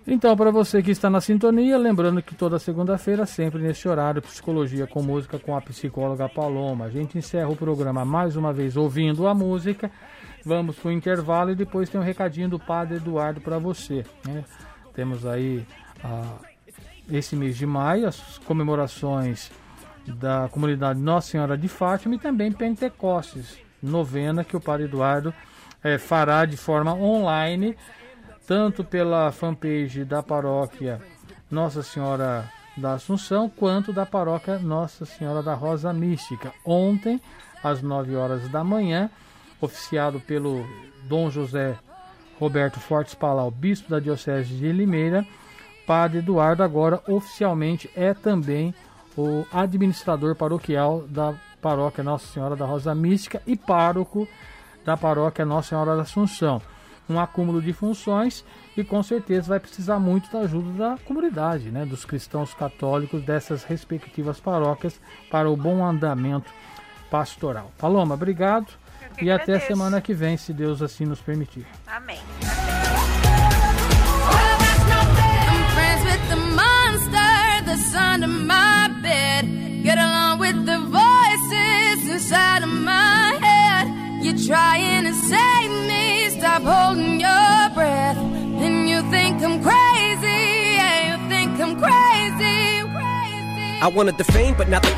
Então, 0.07 0.36
para 0.36 0.49
você 0.49 0.82
que 0.82 0.91
está 0.91 1.09
na 1.09 1.22
sintonia, 1.22 1.78
lembrando 1.78 2.22
que 2.22 2.34
toda 2.34 2.57
segunda-feira, 2.57 3.26
sempre 3.26 3.61
nesse 3.61 3.88
horário, 3.88 4.22
Psicologia 4.22 4.88
com 4.88 5.03
Música 5.03 5.38
com 5.38 5.55
a 5.55 5.61
psicóloga 5.61 6.28
Paloma. 6.28 6.86
A 6.86 6.89
gente 6.89 7.17
encerra 7.17 7.49
o 7.49 7.55
programa 7.55 8.03
mais 8.03 8.36
uma 8.36 8.51
vez 8.51 8.76
ouvindo 8.76 9.28
a 9.28 9.36
música. 9.36 9.91
Vamos 10.43 10.78
para 10.78 10.89
o 10.89 10.91
intervalo 10.91 11.51
e 11.51 11.55
depois 11.55 11.89
tem 11.89 11.99
um 11.99 12.03
recadinho 12.03 12.49
do 12.49 12.59
Padre 12.59 12.97
Eduardo 12.97 13.41
para 13.41 13.59
você. 13.59 14.05
Né? 14.26 14.43
Temos 14.95 15.26
aí 15.26 15.65
ah, 16.03 16.38
esse 17.12 17.36
mês 17.36 17.57
de 17.57 17.66
maio 17.66 18.07
as 18.07 18.38
comemorações 18.39 19.51
da 20.05 20.49
comunidade 20.51 20.99
Nossa 20.99 21.32
Senhora 21.32 21.57
de 21.57 21.68
Fátima 21.68 22.16
e 22.16 22.20
também 22.20 22.51
Pentecostes, 22.51 23.57
novena 23.82 24.43
que 24.43 24.55
o 24.55 24.62
Padre 24.62 24.86
Eduardo 24.86 25.34
é, 25.84 25.97
fará 25.97 26.45
de 26.45 26.57
forma 26.57 26.93
online, 26.93 27.78
tanto 28.47 28.84
pela 28.84 29.32
fanpage 29.32 30.03
da 30.03 30.24
paróquia 30.24 31.01
Nossa 31.49 31.84
Senhora 31.84 32.49
da 32.76 32.93
Assunção, 32.93 33.49
quanto 33.49 33.91
da 33.91 34.05
paróquia 34.05 34.57
Nossa 34.57 35.05
Senhora 35.05 35.43
da 35.43 35.53
Rosa 35.53 35.93
Mística. 35.93 36.53
Ontem, 36.66 37.22
às 37.64 37.82
9 37.82 38.16
horas 38.16 38.47
da 38.49 38.64
manhã, 38.64 39.10
oficiado 39.62 40.20
pelo 40.20 40.66
Dom 41.03 41.30
José 41.30 41.78
Roberto 42.39 42.80
Fortes 42.80 43.14
Palau, 43.14 43.51
bispo 43.51 43.89
da 43.89 43.99
Diocese 43.99 44.55
de 44.55 44.72
Limeira, 44.72 45.26
Padre 45.90 46.20
Eduardo 46.20 46.62
agora 46.62 47.02
oficialmente 47.08 47.90
é 47.96 48.14
também 48.14 48.76
o 49.18 49.44
administrador 49.52 50.36
paroquial 50.36 51.02
da 51.08 51.34
paróquia 51.60 52.04
Nossa 52.04 52.32
Senhora 52.32 52.56
da 52.56 52.64
Rosa 52.64 52.94
Mística 52.94 53.42
e 53.48 53.58
pároco 53.58 54.28
da 54.86 54.96
paróquia 54.96 55.44
Nossa 55.44 55.70
Senhora 55.70 55.96
da 55.96 56.04
Assunção. 56.04 56.62
Um 57.10 57.20
acúmulo 57.20 57.60
de 57.60 57.74
funções 57.74 58.46
e 58.78 58.84
com 58.84 59.02
certeza 59.02 59.48
vai 59.48 59.60
precisar 59.60 59.98
muito 59.98 60.32
da 60.32 60.42
ajuda 60.42 60.72
da 60.78 60.98
comunidade, 61.00 61.72
né, 61.72 61.88
dos 61.88 62.06
cristãos 62.06 62.54
católicos 62.54 63.24
dessas 63.24 63.64
respectivas 63.64 64.40
paróquias 64.40 65.02
para 65.32 65.50
o 65.50 65.58
bom 65.58 65.84
andamento 65.84 66.52
pastoral. 67.10 67.72
Paloma, 67.80 68.14
obrigado 68.14 68.72
e 69.20 69.32
até 69.32 69.56
a 69.56 69.60
semana 69.60 70.00
que 70.00 70.14
vem, 70.14 70.38
se 70.38 70.54
Deus 70.54 70.84
assim 70.84 71.08
nos 71.08 71.20
permitir. 71.20 71.66
Amém. 71.88 72.20
Monster 77.70 77.93
that's 77.93 77.95
under 77.95 78.28
my 78.28 78.89
bed. 79.01 79.84
Get 79.84 79.97
along 79.97 80.39
with 80.39 80.65
the 80.65 80.80
voices 80.80 82.09
inside 82.09 82.63
of 82.63 82.70
my 82.70 83.38
head. 83.41 84.24
You're 84.24 84.38
trying 84.38 85.05
to 85.05 85.13
save 85.13 85.72
me, 85.88 86.30
stop 86.39 86.61
holding 86.63 87.20
your 87.20 87.70
breath. 87.74 88.17
And 88.17 88.89
you 88.89 89.01
think 89.09 89.41
I'm 89.41 89.61
crazy, 89.63 90.76
yeah, 90.78 90.97
you 91.09 91.30
think 91.30 91.59
I'm 91.59 91.80
crazy, 91.80 92.82
crazy. 92.91 93.82
I 93.82 93.88
wanted 93.88 94.17
the 94.17 94.26
fame, 94.26 94.55
but 94.57 94.70
the 94.70 94.79